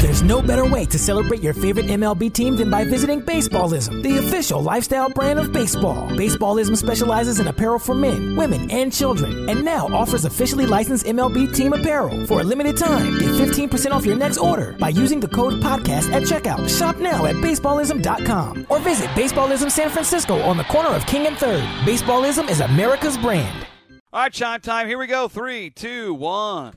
There's 0.00 0.22
no 0.22 0.40
better 0.40 0.64
way 0.64 0.86
to 0.86 0.98
celebrate 0.98 1.42
your 1.42 1.52
favorite 1.52 1.84
MLB 1.84 2.32
team 2.32 2.56
than 2.56 2.70
by 2.70 2.84
visiting 2.84 3.20
Baseballism, 3.20 4.02
the 4.02 4.16
official 4.16 4.62
lifestyle 4.62 5.10
brand 5.10 5.38
of 5.38 5.52
baseball. 5.52 6.08
Baseballism 6.08 6.74
specializes 6.74 7.38
in 7.38 7.48
apparel 7.48 7.78
for 7.78 7.94
men, 7.94 8.34
women, 8.34 8.70
and 8.70 8.90
children, 8.90 9.46
and 9.50 9.62
now 9.62 9.88
offers 9.88 10.24
officially 10.24 10.64
licensed 10.64 11.04
MLB 11.04 11.54
team 11.54 11.74
apparel. 11.74 12.26
For 12.26 12.40
a 12.40 12.44
limited 12.44 12.78
time, 12.78 13.18
get 13.18 13.28
15% 13.28 13.90
off 13.90 14.06
your 14.06 14.16
next 14.16 14.38
order 14.38 14.72
by 14.80 14.88
using 14.88 15.20
the 15.20 15.28
code 15.28 15.62
podcast 15.62 16.10
at 16.14 16.22
checkout. 16.22 16.66
Shop 16.78 16.96
now 16.96 17.26
at 17.26 17.34
baseballism.com 17.36 18.66
or 18.70 18.78
visit 18.78 19.08
Baseballism 19.10 19.70
San 19.70 19.90
Francisco 19.90 20.40
on 20.40 20.56
the 20.56 20.64
corner 20.64 20.90
of 20.90 21.04
King 21.04 21.26
and 21.26 21.36
Third. 21.36 21.62
Baseballism 21.84 22.48
is 22.48 22.60
America's 22.60 23.18
brand. 23.18 23.66
All 24.14 24.22
right, 24.22 24.32
chime 24.32 24.60
time. 24.60 24.88
Here 24.88 24.98
we 24.98 25.06
go. 25.06 25.28
Three, 25.28 25.68
two, 25.68 26.14
one. 26.14 26.72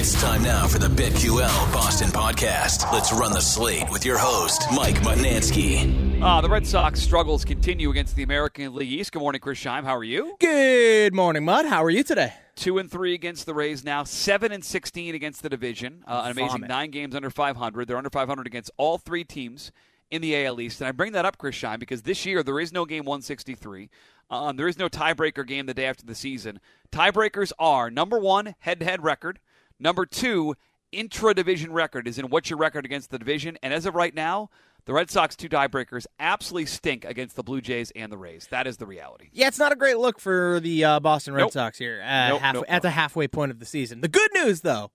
It's 0.00 0.14
time 0.22 0.44
now 0.44 0.68
for 0.68 0.78
the 0.78 0.86
BetQL 0.86 1.72
Boston 1.72 2.10
podcast. 2.10 2.92
Let's 2.92 3.12
run 3.12 3.32
the 3.32 3.40
slate 3.40 3.90
with 3.90 4.06
your 4.06 4.16
host, 4.16 4.62
Mike 4.72 4.94
Mutnansky. 5.00 6.22
Uh, 6.22 6.40
the 6.40 6.48
Red 6.48 6.64
Sox 6.64 7.00
struggles 7.00 7.44
continue 7.44 7.90
against 7.90 8.14
the 8.14 8.22
American 8.22 8.76
League 8.76 8.92
East. 8.92 9.10
Good 9.10 9.18
morning, 9.18 9.40
Chris 9.40 9.58
Scheim. 9.58 9.82
How 9.82 9.96
are 9.96 10.04
you? 10.04 10.36
Good 10.38 11.14
morning, 11.14 11.44
Mud. 11.44 11.66
How 11.66 11.82
are 11.82 11.90
you 11.90 12.04
today? 12.04 12.32
Two 12.54 12.78
and 12.78 12.88
three 12.88 13.12
against 13.12 13.44
the 13.44 13.54
Rays 13.54 13.82
now. 13.82 14.04
Seven 14.04 14.52
and 14.52 14.64
sixteen 14.64 15.16
against 15.16 15.42
the 15.42 15.48
division. 15.48 16.04
Uh, 16.06 16.22
an 16.26 16.30
amazing 16.30 16.60
Vomit. 16.60 16.68
nine 16.68 16.90
games 16.92 17.16
under 17.16 17.28
500. 17.28 17.88
They're 17.88 17.96
under 17.96 18.08
500 18.08 18.46
against 18.46 18.70
all 18.76 18.98
three 18.98 19.24
teams 19.24 19.72
in 20.12 20.22
the 20.22 20.46
AL 20.46 20.60
East. 20.60 20.80
And 20.80 20.86
I 20.86 20.92
bring 20.92 21.10
that 21.14 21.24
up, 21.24 21.38
Chris 21.38 21.56
Scheim, 21.56 21.80
because 21.80 22.02
this 22.02 22.24
year 22.24 22.44
there 22.44 22.60
is 22.60 22.72
no 22.72 22.84
game 22.84 23.04
163. 23.04 23.90
Um, 24.30 24.56
there 24.56 24.68
is 24.68 24.78
no 24.78 24.88
tiebreaker 24.88 25.44
game 25.44 25.66
the 25.66 25.74
day 25.74 25.86
after 25.86 26.06
the 26.06 26.14
season. 26.14 26.60
Tiebreakers 26.92 27.50
are 27.58 27.90
number 27.90 28.20
one, 28.20 28.54
head-to-head 28.60 29.02
record. 29.02 29.40
Number 29.80 30.06
two, 30.06 30.54
intra-division 30.92 31.72
record 31.72 32.08
is 32.08 32.18
in 32.18 32.30
what's 32.30 32.50
your 32.50 32.58
record 32.58 32.84
against 32.84 33.10
the 33.10 33.18
division. 33.18 33.58
And 33.62 33.72
as 33.74 33.86
of 33.86 33.94
right 33.94 34.14
now, 34.14 34.50
the 34.86 34.92
Red 34.94 35.10
Sox 35.10 35.36
two 35.36 35.48
tiebreakers 35.48 36.06
absolutely 36.18 36.66
stink 36.66 37.04
against 37.04 37.36
the 37.36 37.42
Blue 37.42 37.60
Jays 37.60 37.90
and 37.94 38.10
the 38.10 38.16
Rays. 38.16 38.48
That 38.50 38.66
is 38.66 38.78
the 38.78 38.86
reality. 38.86 39.28
Yeah, 39.32 39.48
it's 39.48 39.58
not 39.58 39.70
a 39.70 39.76
great 39.76 39.98
look 39.98 40.18
for 40.18 40.60
the 40.60 40.84
uh, 40.84 41.00
Boston 41.00 41.34
Red 41.34 41.42
Nope. 41.42 41.52
Sox 41.52 41.78
here 41.78 42.00
uh, 42.02 42.28
Nope, 42.30 42.40
half- 42.40 42.54
nope, 42.54 42.64
at 42.68 42.82
the 42.82 42.90
halfway 42.90 43.28
point 43.28 43.50
of 43.50 43.58
the 43.58 43.66
season. 43.66 44.00
The 44.00 44.08
good 44.08 44.30
news, 44.34 44.62
though, 44.62 44.90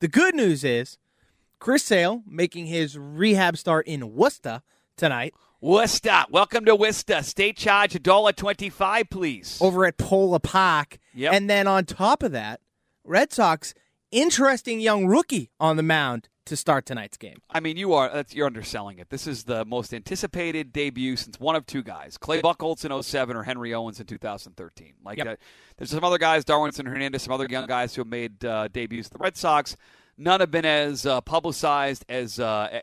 the 0.00 0.08
good 0.08 0.34
news 0.34 0.64
is 0.64 0.98
Chris 1.58 1.82
Sale 1.82 2.22
making 2.26 2.66
his 2.66 2.98
rehab 2.98 3.56
start 3.56 3.86
in 3.88 4.14
Worcester 4.14 4.62
tonight 4.96 5.32
Worcester, 5.60 6.24
welcome 6.30 6.64
to 6.66 6.76
Worcester. 6.76 7.20
State 7.24 7.56
charge 7.56 7.92
a 7.96 7.98
dollar 7.98 8.32
twenty-five, 8.32 9.10
please. 9.10 9.58
over 9.60 9.86
at 9.86 9.98
Polar 9.98 10.38
Park. 10.38 10.98
Yep. 11.14 11.32
And 11.32 11.50
then 11.50 11.66
on 11.66 11.84
top 11.84 12.22
of 12.22 12.30
that, 12.30 12.60
Red 13.02 13.32
Sox, 13.32 13.74
interesting 14.10 14.80
young 14.80 15.06
rookie 15.06 15.50
on 15.60 15.76
the 15.76 15.82
mound 15.82 16.28
to 16.46 16.56
start 16.56 16.86
tonight's 16.86 17.16
game. 17.18 17.42
I 17.50 17.60
mean, 17.60 17.76
you 17.76 17.92
are 17.92 18.08
that's, 18.08 18.34
you're 18.34 18.46
underselling 18.46 18.98
it. 18.98 19.10
This 19.10 19.26
is 19.26 19.44
the 19.44 19.64
most 19.66 19.92
anticipated 19.92 20.72
debut 20.72 21.16
since 21.16 21.38
one 21.38 21.56
of 21.56 21.66
two 21.66 21.82
guys: 21.82 22.16
Clay 22.16 22.40
Buchholz 22.40 22.84
in 22.84 23.02
07 23.02 23.36
or 23.36 23.42
Henry 23.42 23.74
Owens 23.74 24.00
in 24.00 24.06
2013. 24.06 24.94
Like, 25.04 25.18
Yep. 25.18 25.26
uh, 25.26 25.36
there's 25.76 25.90
some 25.90 26.04
other 26.04 26.18
guys, 26.18 26.44
Darwinzon 26.44 26.86
Hernandez, 26.86 27.22
some 27.22 27.34
other 27.34 27.46
young 27.48 27.66
guys 27.66 27.94
who 27.94 28.00
have 28.00 28.08
made 28.08 28.44
uh, 28.44 28.68
debuts 28.68 29.08
at 29.08 29.12
the 29.12 29.18
Red 29.18 29.36
Sox. 29.36 29.76
None 30.16 30.40
have 30.40 30.50
been 30.50 30.64
as 30.64 31.06
uh, 31.06 31.20
publicized, 31.20 32.04
as 32.08 32.40
uh, 32.40 32.80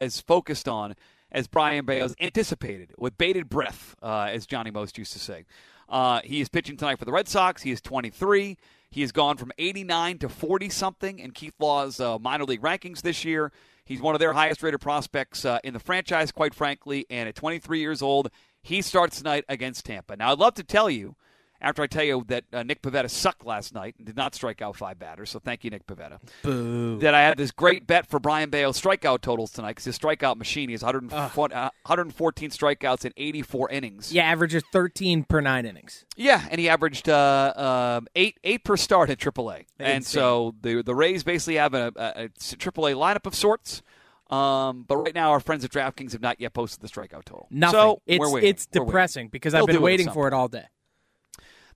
as 0.00 0.20
focused 0.20 0.68
on 0.68 0.94
as 1.32 1.46
Brayan 1.46 1.84
Bello's 1.84 2.14
anticipated, 2.20 2.92
with 2.98 3.16
bated 3.18 3.48
breath, 3.48 3.94
uh, 4.02 4.28
as 4.30 4.46
Johnny 4.46 4.70
Most 4.70 4.98
used 4.98 5.12
to 5.12 5.18
say. 5.18 5.44
Uh, 5.88 6.20
he 6.24 6.40
is 6.40 6.48
pitching 6.48 6.76
tonight 6.76 6.98
for 6.98 7.04
the 7.04 7.12
Red 7.12 7.28
Sox. 7.28 7.62
He 7.62 7.70
is 7.70 7.80
23. 7.80 8.56
He 8.90 9.02
has 9.02 9.12
gone 9.12 9.36
from 9.36 9.52
89 9.56 10.18
to 10.18 10.28
40 10.28 10.68
something 10.68 11.18
in 11.20 11.30
Keith 11.30 11.54
Law's 11.60 12.00
uh, 12.00 12.18
minor 12.18 12.44
league 12.44 12.62
rankings 12.62 13.02
this 13.02 13.24
year. 13.24 13.52
He's 13.84 14.00
one 14.00 14.16
of 14.16 14.20
their 14.20 14.32
highest 14.32 14.62
rated 14.62 14.80
prospects 14.80 15.44
uh, 15.44 15.60
in 15.62 15.74
the 15.74 15.80
franchise, 15.80 16.32
quite 16.32 16.54
frankly. 16.54 17.06
And 17.08 17.28
at 17.28 17.36
23 17.36 17.78
years 17.78 18.02
old, 18.02 18.30
he 18.62 18.82
starts 18.82 19.18
tonight 19.18 19.44
against 19.48 19.84
Tampa. 19.84 20.16
Now, 20.16 20.32
I'd 20.32 20.38
love 20.38 20.54
to 20.54 20.64
tell 20.64 20.90
you, 20.90 21.14
after 21.60 21.82
I 21.82 21.86
tell 21.86 22.04
you 22.04 22.24
that 22.28 22.44
uh, 22.52 22.62
Nick 22.62 22.82
Pivetta 22.82 23.10
sucked 23.10 23.44
last 23.44 23.74
night 23.74 23.94
and 23.98 24.06
did 24.06 24.16
not 24.16 24.34
strike 24.34 24.62
out 24.62 24.76
five 24.76 24.98
batters, 24.98 25.30
so 25.30 25.38
thank 25.38 25.64
you, 25.64 25.70
Nick 25.70 25.86
Pivetta, 25.86 26.18
Boo. 26.42 26.98
that 27.00 27.14
I 27.14 27.20
had 27.20 27.36
this 27.36 27.50
great 27.50 27.86
bet 27.86 28.06
for 28.06 28.18
Brayan 28.18 28.50
Bello's 28.50 28.80
strikeout 28.80 29.20
totals 29.20 29.50
tonight 29.52 29.70
because 29.70 29.84
his 29.84 29.98
strikeout 29.98 30.36
machine 30.36 30.70
is 30.70 30.82
104 30.82 31.48
uh, 31.52 31.70
114 31.84 32.50
strikeouts 32.50 33.04
in 33.04 33.12
84 33.16 33.70
innings. 33.70 34.12
Yeah, 34.12 34.24
averages 34.24 34.62
13 34.72 35.24
per 35.24 35.40
nine 35.40 35.66
innings. 35.66 36.04
Yeah, 36.16 36.46
and 36.50 36.60
he 36.60 36.68
averaged 36.68 37.08
uh, 37.08 37.52
um, 37.98 38.06
eight 38.14 38.38
eight 38.44 38.64
per 38.64 38.76
start 38.76 39.10
at 39.10 39.18
AAA, 39.18 39.66
and 39.78 39.96
Insane. 39.96 40.02
so 40.02 40.54
the 40.60 40.82
the 40.82 40.94
Rays 40.94 41.24
basically 41.24 41.56
have 41.56 41.74
a, 41.74 41.92
a, 41.96 42.24
a 42.24 42.28
AAA 42.28 42.94
lineup 42.94 43.26
of 43.26 43.34
sorts. 43.34 43.82
Um, 44.30 44.84
but 44.86 44.96
right 44.96 45.14
now, 45.14 45.32
our 45.32 45.40
friends 45.40 45.64
at 45.64 45.72
DraftKings 45.72 46.12
have 46.12 46.20
not 46.22 46.40
yet 46.40 46.52
posted 46.54 46.80
the 46.80 46.88
strikeout 46.88 47.24
total. 47.24 47.48
Nothing. 47.50 47.80
So 47.80 48.02
it's 48.06 48.32
waiting. 48.32 48.48
it's 48.48 48.66
depressing 48.66 49.28
because 49.28 49.52
They'll 49.52 49.62
I've 49.62 49.66
been 49.66 49.76
do 49.76 49.80
it 49.80 49.84
waiting 49.84 50.10
for 50.10 50.28
it 50.28 50.32
all 50.34 50.46
day. 50.46 50.66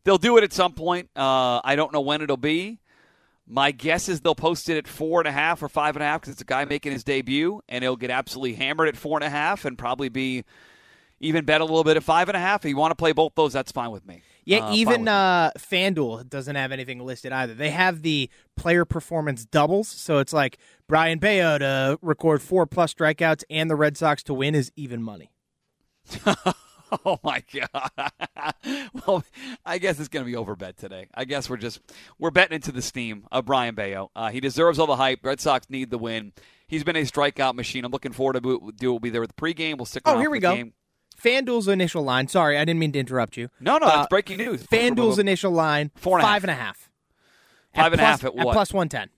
They'll 0.04 0.19
do 0.19 0.37
it 0.37 0.44
at 0.44 0.53
some 0.53 0.72
point. 0.72 1.09
Uh, 1.16 1.60
I 1.65 1.76
don't 1.76 1.92
know 1.92 2.00
when 2.00 2.22
it'll 2.22 2.37
be. 2.37 2.81
My 3.47 3.72
guess 3.72 4.09
is 4.09 4.20
they'll 4.22 4.34
post 4.34 4.69
it 4.70 4.78
at 4.78 4.88
four 4.88 5.20
and 5.20 5.28
a 5.28 5.32
half 5.32 5.62
or 5.62 5.69
five 5.69 5.97
and 5.97 6.03
a 6.03 6.06
half 6.06 6.20
because 6.22 6.32
it's 6.32 6.42
a 6.42 6.47
guy 6.47 6.65
making 6.65 6.92
his 6.92 7.04
debut, 7.04 7.60
and 7.69 7.84
he'll 7.84 7.97
get 7.97 8.10
absolutely 8.10 8.54
hammered 8.54 8.88
at 8.88 8.97
four 8.97 9.19
and 9.19 9.25
a 9.25 9.31
half, 9.31 9.64
and 9.64 9.76
probably 9.76 10.09
be 10.09 10.44
even 11.20 11.44
bet 11.44 11.60
a 11.60 11.64
little 11.64 11.84
bit 11.84 11.97
at 11.97 12.03
five 12.03 12.28
and 12.28 12.37
a 12.37 12.41
half. 12.41 12.64
If 12.64 12.70
you 12.70 12.76
want 12.76 12.91
to 12.91 12.97
play 12.97 13.12
both 13.12 13.34
those, 13.34 13.53
that's 13.53 13.72
fine 13.72 13.91
with 13.91 14.06
me. 14.06 14.22
Yeah, 14.47 14.66
Uh, 14.66 14.75
even 14.75 15.09
uh, 15.09 15.53
FanDuel 15.59 16.28
doesn't 16.28 16.56
have 16.56 16.70
anything 16.72 17.00
listed 17.00 17.32
either. 17.32 17.54
They 17.54 17.70
have 17.70 18.03
the 18.03 18.28
player 18.56 18.84
performance 18.84 19.44
doubles, 19.47 19.88
so 19.88 20.19
it's 20.19 20.32
like 20.34 20.59
Brayan 20.87 21.19
Bello 21.19 21.59
to 21.59 21.98
record 22.03 22.43
four 22.43 22.66
plus 22.66 22.93
strikeouts 22.93 23.44
and 23.48 23.70
the 23.70 23.76
Red 23.76 23.97
Sox 23.97 24.22
to 24.25 24.34
win 24.34 24.54
is 24.54 24.70
even 24.76 25.03
money. 25.03 25.31
Oh 27.06 27.19
my 27.22 27.43
god! 27.53 28.55
well, 29.06 29.25
I 29.64 29.79
guess 29.79 29.99
it's 29.99 30.08
going 30.08 30.25
to 30.25 30.31
be 30.31 30.37
overbet 30.37 30.76
today. 30.76 31.08
I 31.14 31.25
guess 31.25 31.49
we're 31.50 31.56
just 31.56 31.81
we're 32.19 32.31
betting 32.31 32.55
into 32.55 32.73
the 32.73 32.82
steam 32.82 33.26
of 33.32 33.44
Brayan 33.46 33.75
Bello. 33.75 34.11
Uh, 34.14 34.31
he 34.31 34.41
deserves 34.41 34.79
all 34.79 34.87
the 34.87 34.96
hype. 34.96 35.20
Red 35.25 35.41
Sox 35.41 35.69
need 35.70 35.91
the 35.91 35.99
win. 35.99 36.32
He's 36.67 36.85
been 36.85 36.96
a 36.96 37.02
strikeout 37.02 37.55
machine. 37.55 37.85
I'm 37.85 37.93
looking 37.93 38.12
forward 38.12 38.43
to 38.43 38.73
do. 38.76 38.91
We'll 38.93 38.99
be 39.00 39.11
there 39.11 39.20
with 39.20 39.35
the 39.35 39.41
pregame. 39.41 39.76
We'll 39.76 39.87
stick 39.87 40.02
Oh, 40.06 40.19
here 40.19 40.31
we 40.31 40.38
go. 40.41 40.55
Game. 40.55 40.73
FanDuel's 41.23 41.69
initial 41.69 42.02
line. 42.02 42.26
Sorry, 42.29 42.58
I 42.58 42.64
didn't 42.64 42.81
mean 42.81 42.93
to 42.93 42.99
interrupt 42.99 43.37
you. 43.37 43.49
No, 43.61 43.79
no, 43.79 43.87
Uh, 43.87 43.97
that's 43.97 44.08
breaking 44.08 44.38
news. 44.38 44.62
FanDuel's 44.64 45.19
initial 45.19 45.52
line 45.52 45.90
Four 45.94 46.19
and 46.19 46.25
a 46.25 46.26
half. 46.26 46.35
five 46.35 46.44
and 46.44 46.50
a 46.50 46.55
half. 46.55 46.90
Five 47.75 47.93
and 47.93 48.00
a 48.00 48.05
plus, 48.05 48.20
half 48.20 48.25
at 48.25 48.35
what? 48.35 48.52
plus 48.52 48.73
one 48.73 48.88
ten. 48.88 49.11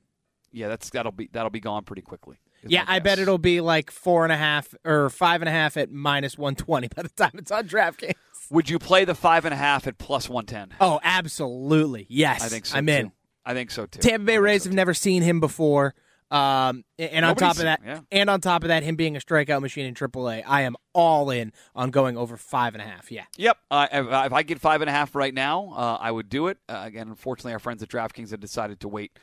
Yeah, 0.53 0.69
that's 0.69 0.91
that'll 0.91 1.13
be 1.13 1.29
that'll 1.33 1.51
be 1.51 1.61
gone 1.61 1.85
pretty 1.85 2.03
quickly. 2.03 2.37
Yeah, 2.69 2.85
I 2.87 2.99
bet 2.99 3.19
it'll 3.19 3.39
be 3.39 3.61
like 3.61 3.91
four 3.91 4.25
and 4.25 4.33
a 4.33 4.37
half 4.37 4.75
or 4.85 5.11
five 5.11 5.43
and 5.43 5.49
a 5.49 5.53
half 5.53 5.77
at 5.77 5.91
minus 5.91 6.37
one 6.39 6.55
twenty 6.55 6.89
by 6.89 7.03
the 7.03 7.09
time 7.11 7.33
it's 7.35 7.51
on 7.51 7.67
DraftKings. 7.69 8.15
Would 8.51 8.71
you 8.71 8.79
play 8.79 9.05
the 9.05 9.15
five 9.15 9.45
and 9.45 9.53
a 9.53 9.57
half 9.57 9.87
at 9.87 9.99
plus 9.99 10.29
one 10.29 10.47
ten? 10.47 10.73
Oh, 10.81 11.01
absolutely. 11.03 12.07
Yes. 12.09 12.43
I 12.43 12.49
think 12.49 12.67
so. 12.67 12.77
I'm 12.79 12.87
too. 12.87 12.93
in. 12.93 13.13
I 13.45 13.55
think 13.55 13.71
so 13.71 13.87
too. 13.87 14.01
Tampa 14.01 14.25
Bay 14.25 14.39
Rays 14.39 14.65
have 14.65 14.73
never 14.73 14.95
seen 14.95 15.23
him 15.23 15.41
before. 15.41 15.95
Um, 16.29 16.83
and 16.99 17.25
on 17.25 17.31
Nobody's- 17.31 17.39
top 17.39 17.51
of 17.59 17.63
that, 17.63 17.81
yeah. 17.87 18.01
and 18.11 18.29
on 18.29 18.41
top 18.41 18.65
of 18.65 18.69
that, 18.69 18.83
him 18.83 18.97
being 18.97 19.15
a 19.17 19.21
strikeout 19.21 19.61
machine 19.63 19.87
in 19.87 19.95
AAA, 19.95 20.43
I 20.45 20.63
am 20.63 20.75
all 20.93 21.31
in 21.31 21.53
on 21.77 21.91
going 21.93 22.17
over 22.17 22.37
five 22.37 22.75
and 22.75 22.83
a 22.83 22.85
half. 22.85 23.13
Yeah. 23.13 23.27
Yep. 23.37 23.57
Uh, 23.71 23.87
if, 23.93 24.07
if 24.07 24.33
I 24.33 24.43
get 24.43 24.61
five 24.61 24.81
and 24.81 24.91
a 24.91 24.93
half 24.93 25.15
right 25.15 25.33
now, 25.33 25.73
uh, 25.77 25.99
I 26.01 26.11
would 26.11 26.29
do 26.29 26.49
it. 26.49 26.59
Uh, 26.69 26.81
again, 26.85 27.07
unfortunately, 27.07 27.53
our 27.53 27.61
friends 27.61 27.81
at 27.85 27.89
DraftKings 27.89 28.33
have 28.33 28.41
decided 28.41 28.81
to 28.81 28.89
wait 28.89 29.17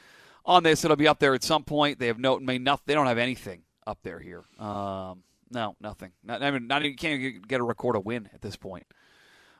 on 0.46 0.64
this. 0.64 0.84
It'll 0.84 0.98
be 0.98 1.08
up 1.08 1.20
there 1.20 1.34
at 1.34 1.44
some 1.44 1.64
point. 1.64 2.00
They 2.00 2.08
have 2.08 2.20
no, 2.20 2.38
nothing. 2.38 2.84
They 2.86 2.94
don't 2.94 3.08
have 3.08 3.18
anything 3.18 3.64
up 3.86 4.00
there 4.04 4.20
here. 4.20 4.44
Um, 4.60 5.24
no, 5.52 5.76
nothing. 5.80 6.12
Not, 6.24 6.42
I 6.42 6.52
mean, 6.52 6.68
not 6.68 6.84
even, 6.84 6.98
can't 6.98 7.20
even 7.20 7.42
get 7.44 7.60
a 7.62 7.64
record 7.64 7.96
a 7.96 8.00
win 8.00 8.30
at 8.34 8.42
this 8.42 8.56
point. 8.56 8.86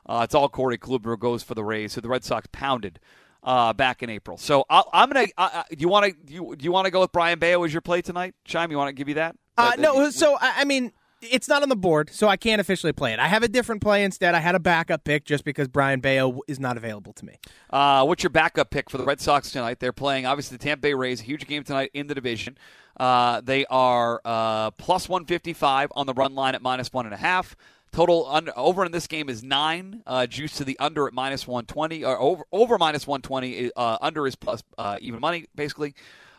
Uh, 0.06 0.22
it's 0.24 0.34
all 0.34 0.48
Corey 0.48 0.76
Kluber 0.78 1.18
goes 1.18 1.42
for 1.42 1.54
the 1.54 1.64
Rays, 1.64 1.94
who 1.94 2.00
the 2.00 2.08
Red 2.08 2.24
Sox 2.24 2.46
pounded 2.52 3.00
uh, 3.42 3.72
back 3.72 4.02
in 4.02 4.10
April. 4.10 4.36
So 4.36 4.64
I'll, 4.68 4.88
I'm 4.92 5.08
gonna. 5.10 5.28
Uh, 5.36 5.62
do 5.70 5.76
you 5.78 5.88
want 5.88 6.06
to? 6.06 6.12
Do 6.12 6.34
you, 6.34 6.56
do 6.56 6.64
you 6.64 6.72
want 6.72 6.86
to 6.86 6.90
go 6.90 7.00
with 7.00 7.12
Brayan 7.12 7.38
Bello 7.38 7.64
as 7.64 7.72
your 7.72 7.80
play 7.80 8.02
tonight, 8.02 8.34
Chime? 8.44 8.70
You 8.70 8.76
want 8.76 8.88
to 8.88 8.92
give 8.92 9.08
you 9.08 9.14
that? 9.14 9.36
Uh, 9.56 9.70
That- 9.70 9.80
no, 9.80 10.10
so 10.10 10.36
I, 10.38 10.54
I 10.58 10.64
mean, 10.64 10.92
it's 11.30 11.48
not 11.48 11.62
on 11.62 11.68
the 11.68 11.76
board, 11.76 12.10
so 12.10 12.28
I 12.28 12.36
can't 12.36 12.60
officially 12.60 12.92
play 12.92 13.12
it. 13.12 13.18
I 13.18 13.28
have 13.28 13.42
a 13.42 13.48
different 13.48 13.80
play 13.82 14.04
instead. 14.04 14.34
I 14.34 14.40
had 14.40 14.54
a 14.54 14.60
backup 14.60 15.04
pick 15.04 15.24
just 15.24 15.44
because 15.44 15.68
Brayan 15.68 16.00
Bello 16.00 16.40
is 16.48 16.60
not 16.60 16.76
available 16.76 17.12
to 17.14 17.24
me. 17.24 17.38
Uh, 17.70 18.04
what's 18.04 18.22
your 18.22 18.30
backup 18.30 18.70
pick 18.70 18.90
for 18.90 18.98
the 18.98 19.04
Red 19.04 19.20
Sox 19.20 19.50
tonight? 19.50 19.80
They're 19.80 19.92
playing 19.92 20.26
obviously 20.26 20.56
the 20.56 20.64
Tampa 20.64 20.82
Bay 20.82 20.94
Rays, 20.94 21.20
a 21.20 21.24
huge 21.24 21.46
game 21.46 21.64
tonight 21.64 21.90
in 21.94 22.06
the 22.06 22.14
division. 22.14 22.56
Uh, 22.98 23.40
they 23.40 23.66
are 23.66 24.20
uh, 24.24 24.70
plus 24.72 25.08
155 25.08 25.90
on 25.94 26.06
the 26.06 26.14
run 26.14 26.34
line 26.34 26.54
at 26.54 26.62
minus 26.62 26.92
one 26.92 27.06
and 27.06 27.14
a 27.14 27.18
half. 27.18 27.56
Total 27.92 28.26
under, 28.26 28.52
over 28.56 28.84
in 28.84 28.90
this 28.90 29.06
game 29.06 29.28
is 29.28 29.44
nine. 29.44 30.02
Uh, 30.06 30.26
juice 30.26 30.56
to 30.56 30.64
the 30.64 30.76
under 30.80 31.06
at 31.06 31.12
minus 31.12 31.46
120 31.46 32.04
or 32.04 32.20
over 32.20 32.44
over 32.50 32.76
minus 32.76 33.06
120. 33.06 33.70
Uh, 33.76 33.98
under 34.00 34.26
is 34.26 34.34
plus 34.34 34.64
uh, 34.78 34.98
even 35.00 35.20
money 35.20 35.46
basically. 35.54 35.94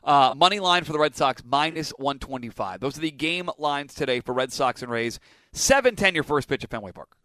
Uh, 0.06 0.34
money 0.38 0.60
line 0.60 0.84
for 0.84 0.94
the 0.94 1.00
Red 1.00 1.16
Sox 1.16 1.42
minus 1.44 1.90
125. 1.98 2.80
Those 2.80 2.98
are 2.98 3.02
the 3.02 3.12
game 3.12 3.50
lines 3.58 3.96
today 3.96 4.20
for 4.20 4.34
Red 4.34 4.54
Sox 4.54 4.84
and 4.84 4.92
Rays. 4.92 5.20
7-10 5.54 6.14
your 6.14 6.24
first 6.24 6.48
pitch 6.48 6.64
at 6.64 6.70
Fenway 6.70 6.92
Park. 6.92 7.18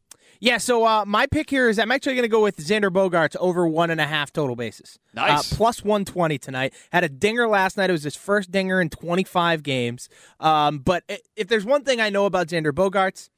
Yeah, 0.43 0.57
so 0.57 0.87
uh, 0.87 1.05
my 1.07 1.27
pick 1.27 1.51
here 1.51 1.69
is 1.69 1.79
I'm 1.79 1.93
actually 1.93 2.15
going 2.15 2.23
to 2.23 2.29
go 2.29 2.43
with 2.43 2.57
Xander 2.57 2.89
Bogaerts 2.89 3.37
over 3.37 3.69
one 3.69 3.91
and 3.91 4.01
a 4.01 4.07
half 4.07 4.33
total 4.33 4.57
bases. 4.57 4.99
Nice. 5.13 5.53
Uh, 5.53 5.57
plus 5.57 5.85
120 5.85 6.39
tonight. 6.39 6.73
Had 6.91 7.05
a 7.05 7.11
dinger 7.11 7.47
last 7.47 7.77
night. 7.77 7.91
It 7.91 7.93
was 7.93 8.05
his 8.05 8.17
first 8.17 8.51
dinger 8.51 8.81
in 8.81 8.89
25 8.89 9.63
games. 9.63 10.09
Um, 10.41 10.79
but 10.79 11.05
if 11.37 11.49
there's 11.49 11.67
one 11.67 11.85
thing 11.85 12.01
I 12.01 12.09
know 12.09 12.25
about 12.25 12.47
Xander 12.47 12.73
Bogaerts, 12.73 13.29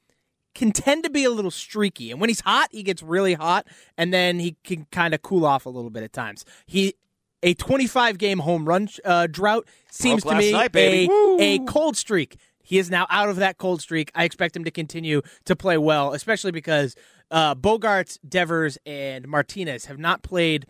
can 0.55 0.71
tend 0.71 1.03
to 1.03 1.11
be 1.11 1.25
a 1.25 1.31
little 1.31 1.51
streaky. 1.51 2.13
And 2.13 2.21
when 2.21 2.31
he's 2.31 2.43
hot, 2.43 2.69
he 2.71 2.85
gets 2.85 3.03
really 3.03 3.35
hot, 3.35 3.67
and 3.97 4.13
then 4.13 4.39
he 4.39 4.57
can 4.63 4.87
kind 4.93 5.15
of 5.15 5.23
cool 5.23 5.45
off 5.45 5.67
a 5.67 5.71
little 5.71 5.91
bit 5.91 6.05
at 6.05 6.13
times. 6.13 6.45
He 6.67 6.95
a 7.43 7.55
25 7.55 8.19
game 8.19 8.39
home 8.39 8.67
run 8.67 8.89
uh, 9.05 9.27
drought 9.27 9.67
seems 9.91 10.23
to 10.23 10.29
last 10.29 10.39
me 10.39 10.53
night, 10.53 10.75
a 10.75 11.07
Woo. 11.09 11.37
a 11.41 11.59
cold 11.61 11.97
streak. 11.97 12.37
He 12.63 12.79
is 12.79 12.91
now 12.91 13.07
out 13.11 13.29
of 13.29 13.37
that 13.37 13.59
cold 13.59 13.81
streak. 13.83 14.11
I 14.15 14.25
expect 14.25 14.57
him 14.57 14.65
to 14.65 14.71
continue 14.71 15.23
to 15.45 15.57
play 15.57 15.77
well, 15.77 16.13
especially 16.13 16.53
because 16.53 16.95
uh, 17.31 17.55
Bogaerts, 17.55 18.19
Devers, 18.27 18.79
and 18.87 19.27
Martinez 19.27 19.87
have 19.87 19.99
not 19.99 20.23
played 20.23 20.67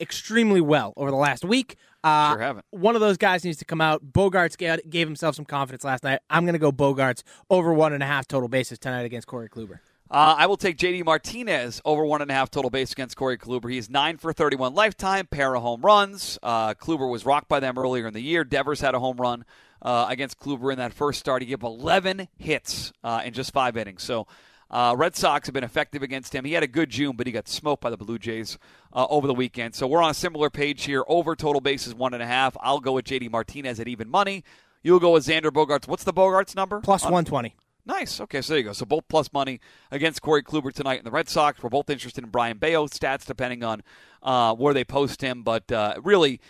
extremely 0.00 0.60
well 0.60 0.92
over 0.96 1.10
the 1.10 1.16
last 1.16 1.44
week. 1.44 1.76
Uh, 2.04 2.32
Sure 2.34 2.42
haven't. 2.42 2.64
One 2.70 2.94
of 2.94 3.00
those 3.00 3.16
guys 3.16 3.44
needs 3.44 3.58
to 3.58 3.64
come 3.64 3.80
out. 3.80 4.12
Bogaerts 4.12 4.56
gave, 4.56 4.88
gave 4.88 5.08
himself 5.08 5.34
some 5.34 5.44
confidence 5.44 5.84
last 5.84 6.04
night. 6.04 6.20
I'm 6.30 6.44
going 6.44 6.52
to 6.52 6.58
go 6.58 6.70
Bogaerts 6.70 7.22
over 7.50 7.72
one 7.72 7.92
and 7.92 8.02
a 8.02 8.06
half 8.06 8.28
total 8.28 8.48
bases 8.48 8.78
tonight 8.78 9.02
against 9.02 9.26
Corey 9.26 9.48
Kluber. 9.48 9.80
Uh, 10.08 10.36
I 10.38 10.46
will 10.46 10.56
take 10.56 10.76
JD 10.76 11.04
Martinez 11.04 11.80
over 11.84 12.04
one 12.04 12.22
and 12.22 12.30
a 12.30 12.34
half 12.34 12.50
total 12.50 12.70
base 12.70 12.92
against 12.92 13.16
Corey 13.16 13.36
Kluber. 13.36 13.70
He's 13.70 13.90
nine 13.90 14.18
for 14.18 14.32
31 14.32 14.74
lifetime, 14.74 15.26
pair 15.26 15.54
of 15.56 15.62
home 15.62 15.80
runs. 15.80 16.38
Uh, 16.42 16.74
Kluber 16.74 17.10
was 17.10 17.26
rocked 17.26 17.48
by 17.48 17.58
them 17.58 17.76
earlier 17.76 18.06
in 18.06 18.14
the 18.14 18.20
year. 18.20 18.44
Devers 18.44 18.80
had 18.80 18.94
a 18.94 19.00
home 19.00 19.16
run 19.16 19.44
uh, 19.82 20.06
against 20.08 20.38
Kluber 20.38 20.70
in 20.72 20.78
that 20.78 20.92
first 20.92 21.18
start. 21.18 21.42
He 21.42 21.48
gave 21.48 21.62
11 21.62 22.28
hits 22.38 22.92
uh, 23.02 23.22
in 23.24 23.32
just 23.32 23.52
five 23.52 23.76
innings. 23.76 24.04
So 24.04 24.28
uh, 24.70 24.94
Red 24.96 25.16
Sox 25.16 25.48
have 25.48 25.54
been 25.54 25.64
effective 25.64 26.04
against 26.04 26.32
him. 26.32 26.44
He 26.44 26.52
had 26.52 26.62
a 26.62 26.68
good 26.68 26.88
June, 26.88 27.16
but 27.16 27.26
he 27.26 27.32
got 27.32 27.48
smoked 27.48 27.82
by 27.82 27.90
the 27.90 27.96
Blue 27.96 28.18
Jays 28.18 28.58
uh, 28.92 29.06
over 29.10 29.26
the 29.26 29.34
weekend. 29.34 29.74
So 29.74 29.88
we're 29.88 30.02
on 30.02 30.10
a 30.10 30.14
similar 30.14 30.50
page 30.50 30.84
here. 30.84 31.04
Over 31.08 31.34
total 31.34 31.60
bases 31.60 31.96
one 31.96 32.14
and 32.14 32.22
a 32.22 32.26
half. 32.26 32.56
I'll 32.60 32.80
go 32.80 32.92
with 32.92 33.06
JD 33.06 33.30
Martinez 33.32 33.80
at 33.80 33.88
even 33.88 34.08
money. 34.08 34.44
You'll 34.84 35.00
go 35.00 35.12
with 35.14 35.26
Xander 35.26 35.50
Bogaerts. 35.50 35.88
What's 35.88 36.04
the 36.04 36.12
Bogaerts 36.12 36.54
number? 36.54 36.80
Plus 36.80 37.04
On- 37.04 37.10
120. 37.12 37.56
Nice. 37.86 38.20
Okay, 38.20 38.42
so 38.42 38.52
there 38.52 38.58
you 38.58 38.64
go. 38.64 38.72
So 38.72 38.84
both 38.84 39.06
plus 39.08 39.32
money 39.32 39.60
against 39.92 40.20
Corey 40.20 40.42
Kluber 40.42 40.72
tonight 40.72 40.98
in 40.98 41.04
the 41.04 41.10
Red 41.12 41.28
Sox. 41.28 41.62
We're 41.62 41.70
both 41.70 41.88
interested 41.88 42.24
in 42.24 42.30
Brayan 42.30 42.58
Bello 42.58 42.88
stats, 42.88 43.24
depending 43.24 43.62
on 43.62 43.82
uh, 44.24 44.54
where 44.56 44.74
they 44.74 44.84
post 44.84 45.20
him. 45.20 45.44
But 45.44 45.70
uh, 45.70 45.94
really, 46.02 46.40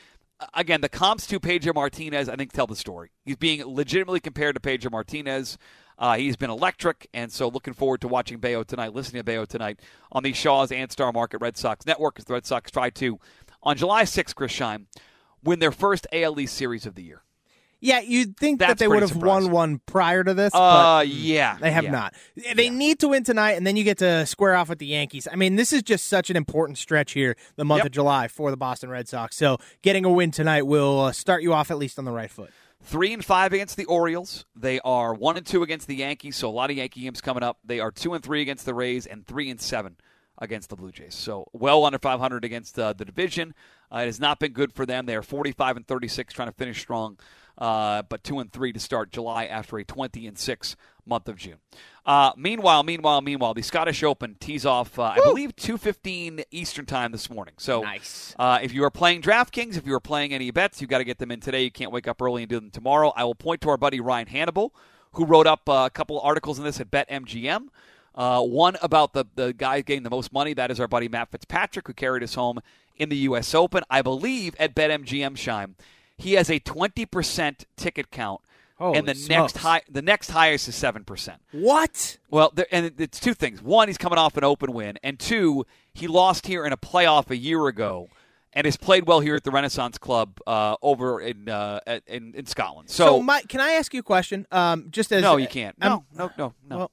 again, 0.54 0.80
the 0.80 0.88
comps 0.88 1.26
to 1.26 1.38
Pedro 1.38 1.74
Martinez, 1.74 2.30
I 2.30 2.36
think, 2.36 2.52
tell 2.52 2.66
the 2.66 2.74
story. 2.74 3.10
He's 3.26 3.36
being 3.36 3.62
legitimately 3.66 4.20
compared 4.20 4.54
to 4.56 4.60
Pedro 4.60 4.90
Martinez. 4.90 5.58
Uh, 5.98 6.16
he's 6.16 6.36
been 6.36 6.50
electric, 6.50 7.06
and 7.12 7.30
so 7.30 7.48
looking 7.48 7.74
forward 7.74 8.00
to 8.02 8.08
watching 8.08 8.38
Bello 8.38 8.62
tonight, 8.62 8.94
listening 8.94 9.20
to 9.20 9.24
Bello 9.24 9.44
tonight 9.44 9.80
on 10.12 10.22
the 10.22 10.32
Shaw's 10.32 10.72
and 10.72 10.90
Star 10.90 11.12
Market 11.12 11.38
Red 11.40 11.56
Sox 11.56 11.86
Network 11.86 12.18
as 12.18 12.24
the 12.24 12.34
Red 12.34 12.46
Sox 12.46 12.70
try 12.70 12.90
to, 12.90 13.18
on 13.62 13.76
July 13.76 14.04
6th, 14.04 14.34
Chris 14.34 14.52
Scheim, 14.52 14.86
win 15.42 15.58
their 15.58 15.72
first 15.72 16.06
AL 16.12 16.38
East 16.38 16.54
series 16.54 16.84
of 16.86 16.94
the 16.94 17.02
year. 17.02 17.22
Yeah, 17.86 18.00
you'd 18.00 18.36
think 18.36 18.58
that 18.58 18.78
they 18.78 18.88
would 18.88 19.02
have 19.02 19.14
won 19.14 19.50
one 19.50 19.80
prior 19.86 20.24
to 20.24 20.34
this, 20.34 20.52
Uh, 20.54 21.04
yeah. 21.06 21.56
they 21.60 21.70
have 21.70 21.84
yeah. 21.84 21.90
not. 21.92 22.14
They 22.54 22.68
need 22.68 22.98
to 23.00 23.08
win 23.08 23.22
tonight, 23.22 23.52
and 23.52 23.64
then 23.66 23.76
you 23.76 23.84
get 23.84 23.98
to 23.98 24.26
square 24.26 24.56
off 24.56 24.68
with 24.68 24.78
the 24.80 24.86
Yankees. 24.86 25.28
I 25.30 25.36
mean, 25.36 25.54
this 25.56 25.72
is 25.72 25.82
just 25.82 26.06
such 26.08 26.28
an 26.28 26.36
important 26.36 26.78
stretch 26.78 27.12
here, 27.12 27.36
the 27.54 27.64
month 27.64 27.78
Yep. 27.80 27.86
of 27.86 27.92
July 27.92 28.26
for 28.28 28.50
the 28.50 28.56
Boston 28.56 28.90
Red 28.90 29.06
Sox. 29.08 29.36
So 29.36 29.58
getting 29.82 30.04
a 30.04 30.10
win 30.10 30.32
tonight 30.32 30.62
will 30.66 31.00
uh, 31.00 31.12
start 31.12 31.42
you 31.42 31.52
off 31.52 31.70
at 31.70 31.78
least 31.78 31.98
on 31.98 32.04
the 32.04 32.12
right 32.12 32.30
foot. 32.30 32.50
Three 32.82 33.12
and 33.12 33.24
five 33.24 33.52
against 33.52 33.76
the 33.76 33.84
Orioles. 33.84 34.46
They 34.56 34.80
are 34.80 35.14
one 35.14 35.36
and 35.36 35.46
two 35.46 35.62
against 35.62 35.86
the 35.86 35.96
Yankees, 35.96 36.36
so 36.36 36.48
a 36.48 36.50
lot 36.50 36.70
of 36.70 36.76
Yankee 36.76 37.02
games 37.02 37.20
coming 37.20 37.42
up. 37.42 37.58
They 37.64 37.78
are 37.80 37.90
two 37.92 38.14
and 38.14 38.22
three 38.24 38.42
against 38.42 38.66
the 38.66 38.74
Rays 38.74 39.06
and 39.06 39.26
three 39.26 39.48
and 39.48 39.60
seven 39.60 39.96
against 40.38 40.68
the 40.70 40.76
Blue 40.76 40.92
Jays. 40.92 41.14
So 41.14 41.46
well 41.52 41.84
under 41.84 41.98
500 41.98 42.44
against 42.44 42.78
uh, 42.78 42.92
the 42.92 43.04
division. 43.04 43.54
Uh, 43.92 43.98
it 44.00 44.06
has 44.06 44.20
not 44.20 44.38
been 44.40 44.52
good 44.52 44.72
for 44.72 44.84
them. 44.84 45.06
They 45.06 45.14
are 45.16 45.22
45 45.22 45.76
and 45.78 45.86
36, 45.86 46.34
trying 46.34 46.48
to 46.48 46.54
finish 46.54 46.80
strong, 46.80 47.18
uh, 47.58 48.02
but 48.02 48.22
two 48.24 48.38
and 48.38 48.52
three 48.52 48.72
to 48.72 48.80
start 48.80 49.10
July 49.10 49.46
after 49.46 49.78
a 49.78 49.84
20 49.84 50.26
and 50.26 50.38
six 50.38 50.76
month 51.06 51.28
of 51.28 51.36
June. 51.36 51.56
Uh, 52.04 52.32
meanwhile, 52.36 52.82
meanwhile, 52.82 53.20
meanwhile, 53.20 53.54
the 53.54 53.62
Scottish 53.62 54.02
Open 54.02 54.36
tees 54.38 54.64
off. 54.66 54.98
Uh, 54.98 55.14
I 55.16 55.20
believe 55.22 55.56
2:15 55.56 56.44
Eastern 56.50 56.86
time 56.86 57.12
this 57.12 57.28
morning. 57.30 57.54
So 57.58 57.82
Nice. 57.82 58.34
uh, 58.38 58.58
if 58.62 58.72
you 58.72 58.84
are 58.84 58.90
playing 58.90 59.22
DraftKings, 59.22 59.76
if 59.76 59.86
you 59.86 59.94
are 59.94 60.00
playing 60.00 60.32
any 60.32 60.50
bets, 60.50 60.80
you 60.80 60.86
got 60.86 60.98
to 60.98 61.04
get 61.04 61.18
them 61.18 61.30
in 61.30 61.40
today. 61.40 61.62
You 61.64 61.70
can't 61.70 61.90
wake 61.92 62.06
up 62.06 62.20
early 62.22 62.42
and 62.42 62.48
do 62.50 62.60
them 62.60 62.70
tomorrow. 62.70 63.12
I 63.16 63.24
will 63.24 63.34
point 63.34 63.60
to 63.62 63.70
our 63.70 63.76
buddy 63.76 64.00
Ryan 64.00 64.26
Hannibal, 64.28 64.74
who 65.12 65.24
wrote 65.24 65.46
up 65.46 65.68
uh, 65.68 65.84
a 65.86 65.90
couple 65.90 66.20
articles 66.20 66.58
in 66.58 66.64
this 66.64 66.80
at 66.80 66.90
BetMGM. 66.90 67.68
Uh, 68.14 68.42
one 68.42 68.76
about 68.82 69.12
the 69.12 69.24
the 69.34 69.52
guy 69.52 69.80
getting 69.80 70.02
the 70.02 70.10
most 70.10 70.32
money. 70.32 70.54
That 70.54 70.70
is 70.70 70.80
our 70.80 70.88
buddy 70.88 71.08
Matt 71.08 71.30
Fitzpatrick, 71.30 71.86
who 71.86 71.92
carried 71.92 72.22
us 72.22 72.34
home 72.34 72.60
in 72.96 73.08
the 73.10 73.16
U.S. 73.18 73.54
Open. 73.54 73.82
I 73.90 74.00
believe 74.02 74.54
at 74.58 74.74
BetMGM, 74.74 75.36
Shime, 75.36 75.74
he 76.18 76.34
has 76.34 76.48
a 76.50 76.58
20% 76.60 77.64
ticket 77.76 78.10
count, 78.10 78.40
Holy 78.78 78.98
and 78.98 79.08
the 79.08 79.14
smokes. 79.14 79.54
next 79.54 79.62
high 79.62 79.82
the 79.90 80.02
next 80.02 80.30
highest 80.30 80.68
is 80.68 80.74
seven 80.74 81.02
percent. 81.04 81.40
What? 81.52 82.18
Well, 82.30 82.52
there, 82.54 82.66
and 82.70 82.92
it's 82.98 83.18
two 83.20 83.32
things. 83.34 83.62
One, 83.62 83.88
he's 83.88 83.96
coming 83.98 84.18
off 84.18 84.36
an 84.36 84.44
open 84.44 84.72
win, 84.72 84.98
and 85.02 85.18
two, 85.18 85.64
he 85.94 86.06
lost 86.06 86.46
here 86.46 86.66
in 86.66 86.72
a 86.72 86.76
playoff 86.76 87.30
a 87.30 87.36
year 87.36 87.66
ago, 87.68 88.08
and 88.52 88.66
has 88.66 88.76
played 88.76 89.06
well 89.06 89.20
here 89.20 89.34
at 89.34 89.44
the 89.44 89.50
Renaissance 89.50 89.96
Club 89.98 90.38
uh, 90.46 90.76
over 90.82 91.20
in, 91.22 91.48
uh, 91.48 91.80
in 92.06 92.34
in 92.34 92.44
Scotland. 92.46 92.90
So, 92.90 93.06
So, 93.06 93.22
Mike, 93.22 93.48
can 93.48 93.60
I 93.60 93.72
ask 93.72 93.94
you 93.94 94.00
a 94.00 94.02
question? 94.02 94.46
Um, 94.52 94.88
just 94.90 95.10
as 95.10 95.22
no, 95.22 95.36
you 95.38 95.48
can't. 95.48 95.74
I'm- 95.80 96.02
No, 96.14 96.26
no, 96.28 96.32
no, 96.36 96.54
no. 96.68 96.76
Well- 96.76 96.90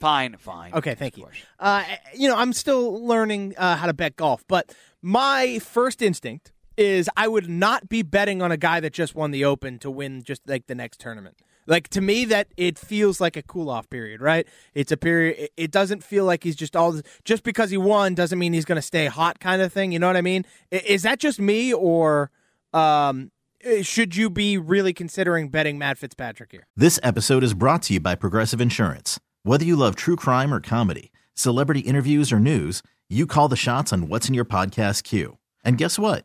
fine, 0.00 0.36
fine. 0.38 0.74
Okay, 0.74 0.96
thank 0.96 1.16
you. 1.16 1.28
Uh, 1.60 1.84
you 2.14 2.28
know, 2.28 2.36
I'm 2.36 2.52
still 2.52 3.04
learning 3.06 3.54
uh, 3.56 3.76
how 3.76 3.86
to 3.86 3.92
bet 3.94 4.16
golf, 4.16 4.42
but 4.48 4.74
my 5.00 5.60
first 5.60 6.02
instinct 6.02 6.50
is 6.78 7.10
I 7.16 7.28
would 7.28 7.48
not 7.48 7.88
be 7.88 8.02
betting 8.02 8.40
on 8.40 8.52
a 8.52 8.56
guy 8.56 8.80
that 8.80 8.92
just 8.92 9.14
won 9.14 9.32
the 9.32 9.44
Open 9.44 9.78
to 9.80 9.90
win 9.90 10.22
just 10.22 10.42
like 10.46 10.66
the 10.68 10.74
next 10.74 11.00
tournament. 11.00 11.36
Like 11.66 11.88
to 11.88 12.00
me, 12.00 12.24
that 12.26 12.48
it 12.56 12.78
feels 12.78 13.20
like 13.20 13.36
a 13.36 13.42
cool 13.42 13.68
off 13.68 13.90
period, 13.90 14.22
right? 14.22 14.46
It's 14.74 14.90
a 14.90 14.96
period. 14.96 15.50
it- 15.56 15.70
doesn't 15.70 16.02
feel 16.02 16.24
like 16.24 16.42
he's 16.42 16.56
just 16.56 16.74
all 16.74 16.98
just 17.24 17.42
because 17.42 17.70
he 17.70 17.76
won 17.76 18.14
doesn't 18.14 18.38
mean 18.38 18.54
he's 18.54 18.64
going 18.64 18.76
to 18.76 18.82
stay 18.82 19.04
hot, 19.06 19.38
kind 19.38 19.60
of 19.60 19.70
thing. 19.72 19.92
You 19.92 19.98
know 19.98 20.06
what 20.06 20.16
I 20.16 20.22
mean? 20.22 20.46
Is 20.70 21.02
that 21.02 21.18
just 21.18 21.38
me, 21.38 21.74
or 21.74 22.30
um, 22.72 23.32
eh, 23.62 23.82
should 23.82 24.16
you 24.16 24.30
be 24.30 24.56
really 24.56 24.94
considering 24.94 25.50
betting 25.50 25.76
Matt 25.78 25.98
Fitzpatrick 25.98 26.52
here? 26.52 26.66
This 26.74 26.98
episode 27.02 27.44
is 27.44 27.52
brought 27.52 27.82
to 27.82 27.94
you 27.94 28.00
by 28.00 28.14
Progressive 28.14 28.60
Insurance. 28.62 29.20
Whether 29.42 29.64
you 29.66 29.76
love 29.76 29.94
true 29.94 30.16
crime 30.16 30.54
or 30.54 30.60
comedy, 30.60 31.12
celebrity 31.34 31.80
interviews 31.80 32.32
or 32.32 32.38
news, 32.40 32.82
you 33.10 33.26
call 33.26 33.48
the 33.48 33.56
shots 33.56 33.92
on 33.92 34.08
what's 34.08 34.26
in 34.28 34.34
your 34.34 34.44
podcast 34.46 35.02
queue. 35.02 35.36
And 35.64 35.76
guess 35.76 35.98
what? 35.98 36.24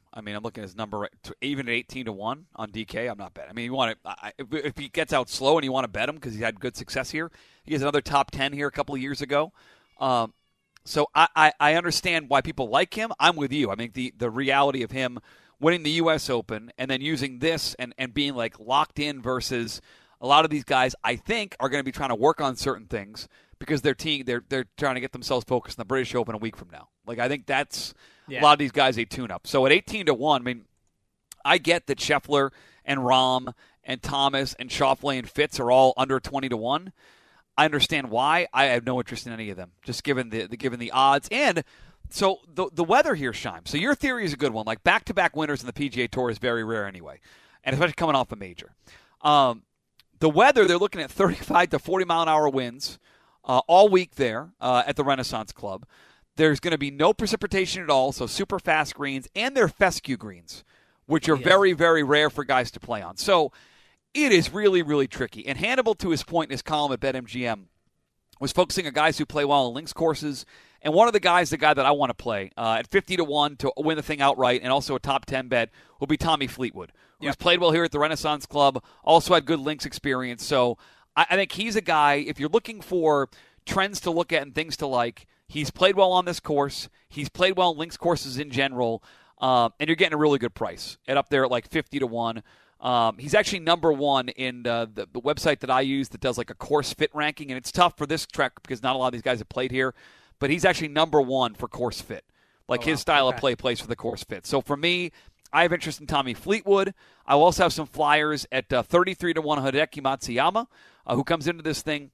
I 0.13 0.21
mean, 0.21 0.35
I'm 0.35 0.43
looking 0.43 0.63
at 0.63 0.67
his 0.67 0.75
number 0.75 1.07
even 1.41 1.67
at 1.69 1.73
18 1.73 2.05
to 2.05 2.11
one 2.11 2.45
on 2.55 2.71
DK. 2.71 3.09
I'm 3.09 3.17
not 3.17 3.33
betting. 3.33 3.49
I 3.49 3.53
mean, 3.53 3.65
you 3.65 3.73
want 3.73 3.97
to 4.03 4.33
if, 4.39 4.77
he 4.77 4.89
gets 4.89 5.13
out 5.13 5.29
slow 5.29 5.57
and 5.57 5.63
you 5.63 5.71
want 5.71 5.85
to 5.85 5.87
bet 5.87 6.09
him 6.09 6.15
because 6.15 6.33
he 6.33 6.41
had 6.41 6.59
good 6.59 6.75
success 6.75 7.11
here. 7.11 7.31
He 7.63 7.73
has 7.73 7.81
another 7.81 8.01
top 8.01 8.31
10 8.31 8.51
here 8.53 8.67
a 8.67 8.71
couple 8.71 8.93
of 8.93 9.01
years 9.01 9.21
ago. 9.21 9.53
Um, 9.99 10.33
so 10.83 11.07
I, 11.15 11.27
I, 11.35 11.53
I 11.59 11.73
understand 11.75 12.29
why 12.29 12.41
people 12.41 12.67
like 12.67 12.93
him. 12.93 13.11
I'm 13.19 13.35
with 13.35 13.53
you. 13.53 13.71
I 13.71 13.75
mean, 13.75 13.91
the 13.93 14.13
the 14.17 14.29
reality 14.29 14.83
of 14.83 14.91
him 14.91 15.19
winning 15.59 15.83
the 15.83 15.91
U.S. 15.91 16.29
Open 16.29 16.71
and 16.77 16.89
then 16.89 17.01
using 17.01 17.39
this 17.39 17.75
and, 17.75 17.93
and 17.97 18.13
being 18.13 18.35
like 18.35 18.59
locked 18.59 18.99
in 18.99 19.21
versus 19.21 19.79
a 20.19 20.27
lot 20.27 20.43
of 20.43 20.51
these 20.51 20.63
guys, 20.63 20.95
I 21.03 21.15
think, 21.15 21.55
are 21.59 21.69
going 21.69 21.79
to 21.79 21.85
be 21.85 21.91
trying 21.91 22.09
to 22.09 22.15
work 22.15 22.41
on 22.41 22.55
certain 22.55 22.87
things 22.87 23.27
because 23.59 23.81
their 23.81 23.93
team 23.93 24.25
they're 24.25 24.43
they're 24.49 24.65
trying 24.77 24.95
to 24.95 25.01
get 25.01 25.13
themselves 25.13 25.45
focused 25.47 25.79
on 25.79 25.81
the 25.81 25.87
British 25.87 26.13
Open 26.15 26.35
a 26.35 26.39
week 26.39 26.57
from 26.57 26.69
now. 26.71 26.89
Like 27.05 27.19
I 27.19 27.29
think 27.29 27.45
that's 27.45 27.93
yeah. 28.31 28.41
a 28.41 28.43
lot 28.43 28.53
of 28.53 28.59
these 28.59 28.71
guys 28.71 28.97
a 28.97 29.05
tune 29.05 29.31
up. 29.31 29.47
So 29.47 29.65
at 29.65 29.71
18 29.71 30.07
to 30.07 30.13
one, 30.13 30.41
I 30.41 30.43
mean, 30.43 30.65
I 31.43 31.57
get 31.57 31.87
that 31.87 31.97
Scheffler 31.99 32.51
and 32.85 32.99
Rahm 32.99 33.53
and 33.83 34.01
Thomas 34.01 34.55
and 34.59 34.69
Schauffele 34.69 35.19
and 35.19 35.29
Fitz 35.29 35.59
are 35.59 35.71
all 35.71 35.93
under 35.97 36.19
20 36.19 36.49
to 36.49 36.57
one. 36.57 36.93
I 37.57 37.65
understand 37.65 38.09
why. 38.09 38.47
I 38.53 38.65
have 38.65 38.85
no 38.85 38.99
interest 38.99 39.27
in 39.27 39.33
any 39.33 39.49
of 39.49 39.57
them, 39.57 39.71
just 39.83 40.03
given 40.03 40.29
the, 40.29 40.47
the 40.47 40.57
given 40.57 40.79
the 40.79 40.91
odds 40.91 41.27
and 41.31 41.63
so 42.11 42.39
the 42.53 42.69
the 42.73 42.83
weather 42.83 43.15
here, 43.15 43.33
Shime. 43.33 43.65
So 43.65 43.77
your 43.77 43.95
theory 43.95 44.25
is 44.25 44.33
a 44.33 44.37
good 44.37 44.53
one. 44.53 44.65
Like 44.65 44.83
back 44.83 45.05
to 45.05 45.13
back 45.13 45.35
winners 45.35 45.61
in 45.61 45.67
the 45.67 45.73
PGA 45.73 46.09
Tour 46.09 46.29
is 46.29 46.37
very 46.37 46.63
rare 46.63 46.85
anyway, 46.85 47.19
and 47.63 47.73
especially 47.73 47.93
coming 47.93 48.15
off 48.15 48.31
a 48.31 48.35
major. 48.35 48.75
Um, 49.21 49.63
the 50.19 50.29
weather, 50.29 50.65
they're 50.65 50.77
looking 50.77 51.01
at 51.01 51.09
35 51.09 51.69
to 51.69 51.79
40 51.79 52.05
mile 52.05 52.23
an 52.23 52.29
hour 52.29 52.49
winds 52.49 52.99
uh, 53.45 53.61
all 53.67 53.89
week 53.89 54.15
there 54.15 54.51
uh, 54.59 54.83
at 54.85 54.95
the 54.95 55.03
Renaissance 55.03 55.51
Club. 55.51 55.85
There's 56.41 56.59
going 56.59 56.71
to 56.71 56.79
be 56.79 56.89
no 56.89 57.13
precipitation 57.13 57.83
at 57.83 57.91
all, 57.91 58.11
so 58.11 58.25
super 58.25 58.57
fast 58.57 58.95
greens, 58.95 59.27
and 59.35 59.55
they're 59.55 59.67
fescue 59.67 60.17
greens, 60.17 60.63
which 61.05 61.29
are 61.29 61.35
yes. 61.35 61.43
very, 61.43 61.73
very 61.73 62.01
rare 62.01 62.31
for 62.31 62.43
guys 62.43 62.71
to 62.71 62.79
play 62.79 63.03
on. 63.03 63.17
So 63.17 63.51
it 64.15 64.31
is 64.31 64.51
really, 64.51 64.81
really 64.81 65.07
tricky. 65.07 65.45
And 65.45 65.59
Hannibal, 65.59 65.93
to 65.95 66.09
his 66.09 66.23
point 66.23 66.49
in 66.49 66.53
his 66.53 66.63
column 66.63 66.93
at 66.93 66.99
BetMGM, 66.99 67.65
was 68.39 68.51
focusing 68.51 68.87
on 68.87 68.93
guys 68.93 69.19
who 69.19 69.25
play 69.27 69.45
well 69.45 69.67
on 69.67 69.75
links 69.75 69.93
courses 69.93 70.47
and 70.81 70.95
one 70.95 71.07
of 71.07 71.13
the 71.13 71.19
guys, 71.19 71.51
the 71.51 71.57
guy 71.57 71.75
that 71.75 71.85
I 71.85 71.91
want 71.91 72.09
to 72.09 72.15
play 72.15 72.49
uh, 72.57 72.77
at 72.79 72.87
50 72.87 73.17
to 73.17 73.23
1 73.23 73.57
to 73.57 73.71
win 73.77 73.97
the 73.97 74.03
thing 74.03 74.19
outright 74.19 74.61
and 74.63 74.71
also 74.71 74.95
a 74.95 74.99
top 74.99 75.25
10 75.25 75.47
bet 75.47 75.69
will 75.99 76.07
be 76.07 76.17
Tommy 76.17 76.47
Fleetwood, 76.47 76.91
who's 77.19 77.27
yep. 77.27 77.37
played 77.37 77.59
well 77.59 77.71
here 77.71 77.83
at 77.83 77.91
the 77.91 77.99
Renaissance 77.99 78.47
Club, 78.47 78.83
also 79.03 79.35
had 79.35 79.45
good 79.45 79.59
links 79.59 79.85
experience. 79.85 80.43
So 80.43 80.79
I, 81.15 81.27
I 81.29 81.35
think 81.35 81.51
he's 81.51 81.75
a 81.75 81.81
guy, 81.81 82.15
if 82.15 82.39
you're 82.39 82.49
looking 82.49 82.81
for 82.81 83.29
trends 83.63 83.99
to 84.01 84.11
look 84.11 84.33
at 84.33 84.41
and 84.41 84.55
things 84.55 84.75
to 84.77 84.87
like, 84.87 85.27
he's 85.51 85.69
played 85.71 85.95
well 85.95 86.11
on 86.11 86.25
this 86.25 86.39
course. 86.39 86.89
He's 87.09 87.29
played 87.29 87.57
well 87.57 87.69
on 87.69 87.77
links 87.77 87.97
courses 87.97 88.37
in 88.37 88.51
general. 88.51 89.03
Uh, 89.39 89.69
and 89.79 89.87
you're 89.87 89.95
getting 89.95 90.13
a 90.13 90.17
really 90.17 90.37
good 90.37 90.53
price 90.53 90.97
at 91.07 91.17
up 91.17 91.29
there 91.29 91.43
at 91.43 91.49
like 91.49 91.67
50 91.67 91.99
to 91.99 92.07
1. 92.07 92.43
Um, 92.79 93.17
he's 93.17 93.33
actually 93.33 93.59
number 93.59 93.91
one 93.91 94.29
in 94.29 94.65
uh, 94.65 94.85
the, 94.91 95.07
the, 95.11 95.21
website 95.21 95.59
that 95.59 95.69
I 95.69 95.81
use 95.81 96.09
that 96.09 96.21
does 96.21 96.37
like 96.37 96.49
a 96.49 96.55
course 96.55 96.93
fit 96.93 97.11
ranking, 97.13 97.51
and 97.51 97.57
it's 97.57 97.71
tough 97.71 97.95
for 97.95 98.07
this 98.07 98.25
track 98.25 98.53
because 98.63 98.81
not 98.81 98.95
a 98.95 98.99
lot 98.99 99.07
of 99.07 99.13
these 99.13 99.21
guys 99.21 99.37
have 99.37 99.49
played 99.49 99.71
here 99.71 99.93
but 100.41 100.49
he's 100.49 100.65
actually 100.65 100.89
number 100.89 101.21
one 101.21 101.53
for 101.53 101.69
course 101.69 102.01
fit. 102.01 102.25
Like 102.67 102.81
oh, 102.81 102.85
his 102.85 102.99
style 102.99 103.27
okay. 103.27 103.35
of 103.35 103.39
play 103.39 103.55
plays 103.55 103.79
for 103.79 103.87
the 103.87 103.95
course 103.95 104.23
fit. 104.25 104.45
So 104.45 104.59
for 104.59 104.75
me, 104.75 105.11
I 105.53 105.61
have 105.61 105.71
interest 105.71 106.01
in 106.01 106.07
Tommy 106.07 106.33
Fleetwood. 106.33 106.93
I 107.25 107.35
will 107.35 107.43
also 107.43 107.63
have 107.63 107.73
some 107.73 107.85
flyers 107.85 108.45
at 108.51 108.73
uh, 108.73 108.81
33 108.81 109.35
to 109.35 109.41
1 109.41 109.59
Hideki 109.59 110.01
Matsuyama, 110.01 110.65
uh, 111.05 111.15
who 111.15 111.23
comes 111.23 111.47
into 111.47 111.61
this 111.61 111.81
thing 111.81 112.09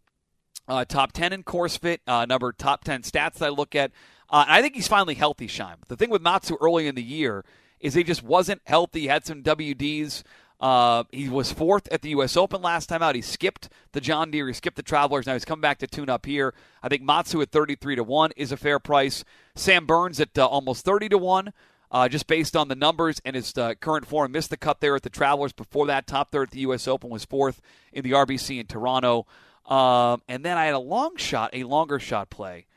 uh, 0.67 0.85
top 0.85 1.11
10 1.11 1.33
in 1.33 1.43
course 1.43 1.77
fit, 1.77 2.01
uh, 2.07 2.25
number 2.25 2.51
top 2.51 2.83
10 2.83 3.01
stats 3.01 3.35
that 3.35 3.45
I 3.45 3.49
look 3.49 3.75
at. 3.75 3.91
Uh, 4.29 4.45
I 4.47 4.61
think 4.61 4.75
he's 4.75 4.87
finally 4.87 5.15
healthy, 5.15 5.47
Shime. 5.47 5.77
The 5.87 5.95
thing 5.95 6.09
with 6.09 6.21
Matsu 6.21 6.57
early 6.59 6.87
in 6.87 6.95
the 6.95 7.03
year 7.03 7.45
is 7.79 7.93
he 7.93 8.03
just 8.03 8.23
wasn't 8.23 8.61
healthy. 8.65 9.01
He 9.01 9.07
had 9.07 9.25
some 9.25 9.43
WDs. 9.43 10.23
Uh, 10.59 11.03
he 11.11 11.29
was 11.29 11.51
fourth 11.51 11.87
at 11.91 12.01
the 12.01 12.09
U.S. 12.09 12.35
Open 12.35 12.61
last 12.61 12.87
time 12.87 13.03
out. 13.03 13.15
He 13.15 13.21
skipped 13.21 13.69
the 13.91 14.01
John 14.01 14.31
Deere. 14.31 14.47
He 14.47 14.53
skipped 14.53 14.75
the 14.75 14.83
Travelers. 14.83 15.27
Now 15.27 15.33
he's 15.33 15.45
come 15.45 15.61
back 15.61 15.77
to 15.79 15.87
tune 15.87 16.09
up 16.09 16.25
here. 16.25 16.53
I 16.81 16.89
think 16.89 17.03
Matsu 17.03 17.41
at 17.41 17.51
33 17.51 17.95
to 17.97 18.03
1 18.03 18.31
is 18.35 18.51
a 18.51 18.57
fair 18.57 18.79
price. 18.79 19.23
Sam 19.55 19.85
Burns 19.85 20.19
at 20.19 20.37
uh, 20.37 20.47
almost 20.47 20.83
30 20.83 21.09
to 21.09 21.17
1. 21.17 21.53
Uh, 21.89 22.09
just 22.09 22.27
based 22.27 22.53
on 22.53 22.67
the 22.67 22.75
numbers 22.75 23.21
and 23.23 23.33
his 23.33 23.57
uh, 23.57 23.73
current 23.75 24.05
form. 24.05 24.33
Missed 24.33 24.49
the 24.49 24.57
cut 24.57 24.81
there 24.81 24.95
at 24.97 25.03
the 25.03 25.09
Travelers. 25.09 25.53
Before 25.53 25.87
that, 25.87 26.05
top 26.05 26.31
third 26.31 26.49
at 26.49 26.51
the 26.51 26.59
U.S. 26.61 26.85
Open 26.85 27.09
was 27.09 27.23
fourth 27.23 27.61
in 27.93 28.03
the 28.03 28.11
RBC 28.11 28.59
in 28.59 28.65
Toronto. 28.65 29.25
Um, 29.67 30.21
and 30.27 30.45
then 30.45 30.57
I 30.57 30.65
had 30.65 30.73
a 30.73 30.79
long 30.79 31.17
shot, 31.17 31.51
a 31.53 31.63
longer 31.63 31.99
shot 31.99 32.29
play 32.29 32.67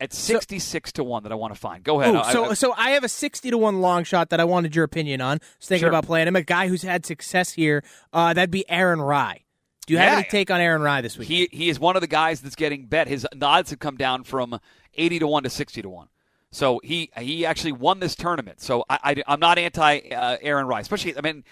at 0.00 0.12
66 0.12 0.90
so, 0.90 0.92
to 0.94 1.04
1 1.04 1.22
that 1.22 1.32
I 1.32 1.34
want 1.34 1.54
to 1.54 1.58
find. 1.58 1.82
Go 1.84 2.00
ahead. 2.00 2.14
Ooh, 2.14 2.32
so, 2.32 2.44
I, 2.50 2.54
so 2.54 2.74
I 2.76 2.90
have 2.90 3.04
a 3.04 3.08
60 3.08 3.50
to 3.50 3.58
1 3.58 3.80
long 3.80 4.04
shot 4.04 4.30
that 4.30 4.40
I 4.40 4.44
wanted 4.44 4.74
your 4.74 4.84
opinion 4.84 5.20
on. 5.20 5.38
I 5.40 5.46
Was 5.58 5.68
thinking 5.68 5.82
sure. 5.82 5.88
about 5.88 6.06
playing 6.06 6.28
him. 6.28 6.36
A 6.36 6.42
guy 6.42 6.68
who's 6.68 6.82
had 6.82 7.06
success 7.06 7.52
here. 7.52 7.84
Uh, 8.12 8.34
that'd 8.34 8.50
be 8.50 8.68
Aaron 8.68 9.00
Rai. 9.00 9.44
Do 9.86 9.94
you 9.94 9.98
yeah. 9.98 10.10
have 10.10 10.18
any 10.18 10.28
take 10.28 10.50
on 10.50 10.60
Aaron 10.60 10.82
Rai 10.82 11.02
this 11.02 11.18
week? 11.18 11.28
He, 11.28 11.48
he 11.50 11.68
is 11.68 11.80
one 11.80 11.96
of 11.96 12.02
the 12.02 12.08
guys 12.08 12.40
that's 12.40 12.54
getting 12.54 12.86
bet. 12.86 13.08
His 13.08 13.26
odds 13.40 13.70
have 13.70 13.78
come 13.78 13.96
down 13.96 14.24
from 14.24 14.58
80 14.94 15.20
to 15.20 15.26
1 15.26 15.42
to 15.44 15.50
60 15.50 15.82
to 15.82 15.88
1. 15.88 16.08
So 16.52 16.80
he 16.84 17.10
he 17.18 17.46
actually 17.46 17.72
won 17.72 18.00
this 18.00 18.14
tournament. 18.14 18.60
So 18.60 18.84
I, 18.88 19.22
I, 19.26 19.32
am 19.32 19.40
not 19.40 19.56
anti 19.58 20.00
uh, 20.10 20.36
Aaron 20.42 20.66
Rai, 20.66 20.82
especially, 20.82 21.16
I 21.16 21.22
mean, 21.22 21.44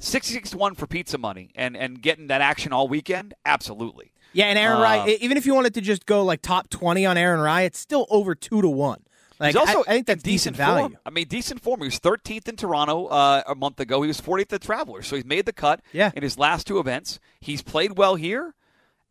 66 0.00 0.50
to 0.50 0.58
1 0.58 0.74
for 0.74 0.86
pizza 0.86 1.16
money 1.16 1.50
and, 1.54 1.76
and 1.76 2.02
getting 2.02 2.26
that 2.26 2.40
action 2.40 2.72
all 2.72 2.88
weekend? 2.88 3.34
Absolutely. 3.44 4.12
Yeah, 4.32 4.46
and 4.46 4.58
Aaron 4.58 4.78
uh, 4.78 4.82
Rai, 4.82 5.14
even 5.20 5.36
if 5.36 5.46
you 5.46 5.54
wanted 5.54 5.74
to 5.74 5.80
just 5.80 6.06
go 6.06 6.24
like 6.24 6.42
top 6.42 6.68
twenty 6.68 7.06
on 7.06 7.16
Aaron 7.16 7.40
Rai, 7.40 7.64
it's 7.64 7.78
still 7.78 8.06
over 8.10 8.34
two 8.34 8.62
to 8.62 8.68
one. 8.68 9.02
Like, 9.40 9.54
He's 9.54 9.56
also 9.56 9.78
I, 9.80 9.82
I 9.82 9.94
think 9.94 10.06
that's 10.06 10.22
decent, 10.22 10.56
decent 10.56 10.56
value. 10.56 10.88
Form. 10.88 10.98
I 11.06 11.10
mean, 11.10 11.28
decent 11.28 11.62
form. 11.62 11.80
He 11.80 11.86
was 11.86 12.00
13th 12.00 12.48
in 12.48 12.56
Toronto 12.56 13.06
uh, 13.06 13.42
a 13.46 13.54
month 13.54 13.78
ago. 13.78 14.02
He 14.02 14.08
was 14.08 14.20
40th 14.20 14.52
at 14.52 14.62
Travelers, 14.62 15.06
so 15.06 15.14
he's 15.14 15.24
made 15.24 15.46
the 15.46 15.52
cut 15.52 15.80
yeah. 15.92 16.10
in 16.14 16.24
his 16.24 16.38
last 16.38 16.66
two 16.66 16.78
events. 16.78 17.20
He's 17.40 17.62
played 17.62 17.96
well 17.96 18.16
here. 18.16 18.54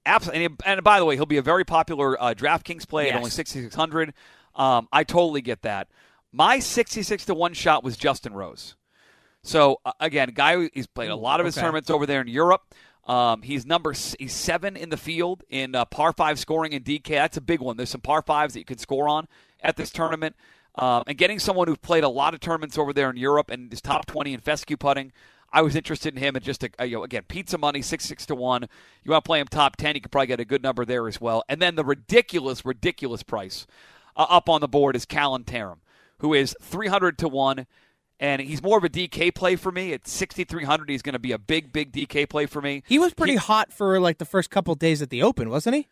Absolutely. 0.06 0.46
And, 0.46 0.62
and 0.66 0.84
by 0.84 1.00
the 1.00 1.06
way, 1.06 1.16
he'll 1.16 1.26
be 1.26 1.38
a 1.38 1.42
very 1.42 1.64
popular 1.64 2.22
uh, 2.22 2.34
DraftKings 2.34 2.88
play 2.88 3.06
yes. 3.06 3.14
at 3.14 3.18
only 3.18 3.30
6,600. 3.30 4.14
Um, 4.56 4.88
I 4.92 5.04
totally 5.04 5.42
get 5.42 5.62
that. 5.62 5.88
My 6.32 6.60
66 6.60 7.26
to 7.26 7.34
1 7.34 7.54
shot 7.54 7.84
was 7.84 7.96
Justin 7.96 8.34
Rose. 8.34 8.76
So, 9.44 9.80
uh, 9.86 9.94
again, 10.00 10.32
guy 10.34 10.70
he's 10.74 10.88
played 10.88 11.10
a 11.10 11.16
lot 11.16 11.40
of 11.40 11.46
his 11.46 11.56
okay. 11.58 11.62
tournaments 11.64 11.90
over 11.90 12.06
there 12.06 12.22
in 12.22 12.28
Europe. 12.28 12.74
Um, 13.08 13.42
he's 13.42 13.66
number 13.66 13.94
he's 14.20 14.34
seven 14.34 14.76
in 14.76 14.90
the 14.90 14.98
field 14.98 15.44
in 15.50 15.76
uh, 15.76 15.86
par 15.86 16.12
five 16.12 16.38
scoring 16.38 16.74
in 16.74 16.84
DK. 16.84 17.10
That's 17.10 17.38
a 17.38 17.42
big 17.42 17.62
one. 17.62 17.78
There's 17.78 17.90
some 17.90 18.02
par 18.02 18.22
fives 18.22 18.54
that 18.54 18.60
you 18.60 18.66
can 18.66 18.78
score 18.78 19.08
on 19.08 19.28
at 19.62 19.78
this 19.78 19.90
tournament. 19.90 20.36
Um, 20.76 21.04
and 21.08 21.18
getting 21.18 21.40
someone 21.40 21.68
who's 21.68 21.78
played 21.78 22.04
a 22.04 22.10
lot 22.10 22.34
of 22.34 22.40
tournaments 22.40 22.78
over 22.78 22.94
there 22.94 23.10
in 23.10 23.18
Europe 23.18 23.50
and 23.50 23.72
is 23.74 23.82
top 23.82 24.06
20 24.06 24.34
in 24.34 24.42
fescue 24.42 24.78
putting, 24.78 25.12
I 25.52 25.64
was 25.64 25.76
interested 25.76 26.14
in 26.14 26.22
him. 26.22 26.36
And 26.36 26.46
just 26.46 26.64
a, 26.64 26.70
a, 26.78 26.86
you 26.86 26.98
know, 26.98 27.04
again, 27.04 27.24
pizza 27.28 27.58
money 27.58 27.82
six 27.82 28.06
six 28.06 28.26
to 28.28 28.36
one. 28.36 28.68
You 29.04 29.12
want 29.12 29.24
to 29.24 29.28
play 29.28 29.40
him 29.40 29.48
top 29.48 29.78
10, 29.78 29.96
you 29.96 30.02
could 30.02 30.12
probably 30.12 30.28
get 30.28 30.40
a 30.40 30.46
good 30.46 30.62
number 30.62 30.86
there 30.86 31.08
as 31.08 31.20
well. 31.20 31.44
And 31.50 31.62
then 31.62 31.76
the 31.76 31.86
ridiculous, 31.86 32.66
ridiculous 32.66 33.24
price 33.24 33.66
uh, 34.16 34.28
up 34.30 34.50
on 34.50 34.62
the 34.62 34.68
board 34.68 34.96
is 34.96 35.06
Callum 35.06 35.46
Tarren, 35.46 35.78
who 36.20 36.34
is 36.34 36.56
300 36.62 37.18
to 37.20 37.28
one 37.30 37.66
and 38.20 38.42
he's 38.42 38.62
more 38.62 38.78
of 38.78 38.84
a 38.84 38.90
DK 38.90 39.34
play 39.34 39.56
for 39.56 39.72
me. 39.72 39.94
At 39.94 40.08
6,300, 40.08 40.90
he's 40.90 41.02
going 41.02 41.14
to 41.14 41.20
be 41.20 41.32
a 41.32 41.38
big, 41.38 41.72
big 41.72 41.92
DK 41.92 42.28
play 42.30 42.46
for 42.46 42.62
me. 42.62 42.84
He 42.88 43.00
was 43.00 43.14
pretty 43.14 43.34
he, 43.34 43.38
hot 43.38 43.72
for 43.72 44.00
like 44.00 44.18
the 44.18 44.26
first 44.26 44.50
couple 44.50 44.74
days 44.76 45.02
at 45.02 45.10
the 45.10 45.24
Open, 45.24 45.50
wasn't 45.50 45.76
he? 45.76 45.88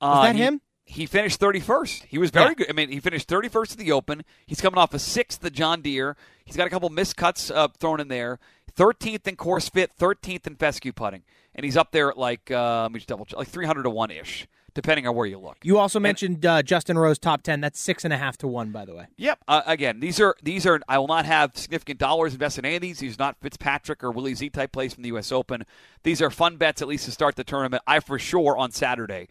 Was 0.00 0.18
uh, 0.18 0.22
that 0.22 0.36
he, 0.36 0.42
him? 0.42 0.60
He 0.84 1.06
finished 1.06 1.38
31st. 1.38 2.04
He 2.06 2.16
was 2.16 2.30
very 2.30 2.50
yeah. 2.50 2.54
good. 2.54 2.70
I 2.70 2.72
mean, 2.72 2.90
he 2.90 3.00
finished 3.00 3.28
31st 3.28 3.72
at 3.72 3.78
the 3.78 3.92
Open. 3.92 4.24
He's 4.46 4.60
coming 4.60 4.78
off 4.78 4.94
a 4.94 4.98
sixth 4.98 5.44
at 5.44 5.52
John 5.52 5.82
Deere. 5.82 6.16
He's 6.44 6.56
got 6.56 6.66
a 6.66 6.70
couple 6.70 6.88
missed 6.88 7.16
cuts 7.16 7.50
uh, 7.50 7.68
thrown 7.78 8.00
in 8.00 8.08
there. 8.08 8.38
13th 8.76 9.26
in 9.26 9.36
course 9.36 9.68
fit, 9.68 9.90
13th 9.98 10.46
in 10.46 10.54
fescue 10.54 10.92
putting, 10.92 11.24
and 11.54 11.64
he's 11.64 11.76
up 11.76 11.90
there 11.90 12.10
at 12.10 12.16
like 12.16 12.50
uh, 12.50 12.82
let 12.82 12.92
me 12.92 13.00
just 13.00 13.08
double 13.08 13.24
check, 13.24 13.36
like 13.36 13.48
300 13.48 13.82
to 13.82 13.90
one 13.90 14.10
ish 14.12 14.46
depending 14.78 15.08
on 15.08 15.16
where 15.16 15.26
you 15.26 15.38
look. 15.38 15.56
You 15.64 15.76
also 15.76 15.98
mentioned 15.98 16.46
uh, 16.46 16.62
Justin 16.62 16.96
Rose 16.96 17.18
top 17.18 17.42
ten. 17.42 17.60
That's 17.60 17.80
six 17.80 18.04
and 18.04 18.12
a 18.12 18.16
half 18.16 18.36
to 18.38 18.46
one, 18.46 18.70
by 18.70 18.84
the 18.84 18.94
way. 18.94 19.06
Yep. 19.16 19.40
Uh, 19.48 19.62
again, 19.66 19.98
these 19.98 20.20
are 20.20 20.36
these 20.40 20.66
are. 20.66 20.80
I 20.88 20.98
will 20.98 21.08
not 21.08 21.26
have 21.26 21.56
significant 21.56 21.98
dollars 21.98 22.32
invested 22.32 22.60
in 22.60 22.66
any 22.66 22.76
of 22.76 22.82
these. 22.82 23.00
These 23.00 23.16
are 23.16 23.24
not 23.24 23.36
Fitzpatrick 23.40 24.04
or 24.04 24.12
Willie 24.12 24.36
Z 24.36 24.50
type 24.50 24.70
plays 24.70 24.94
from 24.94 25.02
the 25.02 25.08
U.S. 25.08 25.32
Open. 25.32 25.66
These 26.04 26.22
are 26.22 26.30
fun 26.30 26.58
bets 26.58 26.80
at 26.80 26.86
least 26.86 27.06
to 27.06 27.10
start 27.10 27.34
the 27.34 27.42
tournament. 27.42 27.82
I 27.88 27.98
for 27.98 28.20
sure 28.20 28.56
on 28.56 28.70
Saturday. 28.70 29.26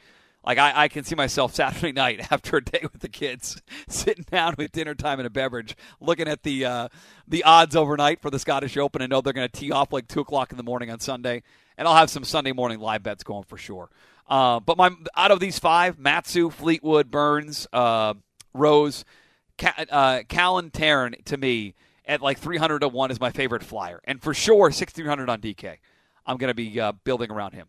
Like 0.45 0.57
I, 0.57 0.83
I 0.83 0.87
can 0.89 1.05
see 1.05 1.15
myself 1.15 1.55
Saturday 1.55 1.93
night 1.93 2.29
after 2.29 2.57
a 2.57 2.63
day 2.63 2.81
with 2.83 2.99
the 2.99 3.07
kids, 3.09 3.61
sitting 3.87 4.25
down 4.29 4.55
with 4.57 4.73
dinner 4.73 4.95
time 4.95 5.21
and 5.21 5.27
a 5.27 5.29
beverage, 5.29 5.77
looking 6.01 6.27
at 6.27 6.43
the 6.43 6.65
uh, 6.65 6.87
the 7.25 7.45
odds 7.45 7.73
overnight 7.73 8.21
for 8.21 8.29
the 8.29 8.39
Scottish 8.39 8.75
Open, 8.75 9.01
and 9.01 9.11
know 9.11 9.21
they're 9.21 9.31
going 9.31 9.47
to 9.47 9.59
tee 9.59 9.71
off 9.71 9.93
like 9.93 10.09
two 10.09 10.19
o'clock 10.19 10.51
in 10.51 10.57
the 10.57 10.63
morning 10.63 10.91
on 10.91 10.99
Sunday, 10.99 11.41
and 11.77 11.87
I'll 11.87 11.95
have 11.95 12.09
some 12.09 12.25
Sunday 12.25 12.51
morning 12.51 12.79
live 12.81 13.01
bets 13.01 13.23
going 13.23 13.43
for 13.43 13.57
sure. 13.57 13.89
Uh, 14.27 14.59
but 14.59 14.77
my 14.77 14.91
out 15.15 15.31
of 15.31 15.39
these 15.39 15.57
five, 15.59 15.97
Matsu, 15.97 16.49
Fleetwood, 16.49 17.09
Burns, 17.09 17.67
uh, 17.71 18.13
Rose, 18.53 19.05
Ca- 19.57 19.85
uh, 19.89 20.23
Callum 20.27 20.69
Tarren, 20.69 21.23
to 21.25 21.37
me, 21.37 21.75
at 22.05 22.21
like 22.21 22.37
300 22.37 22.79
to 22.79 22.87
1 22.87 23.11
is 23.11 23.19
my 23.19 23.31
favorite 23.31 23.63
flyer. 23.63 24.01
And 24.03 24.21
for 24.21 24.33
sure, 24.33 24.71
6,300 24.71 25.29
on 25.29 25.41
DK. 25.41 25.77
I'm 26.25 26.37
going 26.37 26.49
to 26.49 26.55
be 26.55 26.79
uh, 26.79 26.93
building 27.03 27.31
around 27.31 27.53
him. 27.53 27.67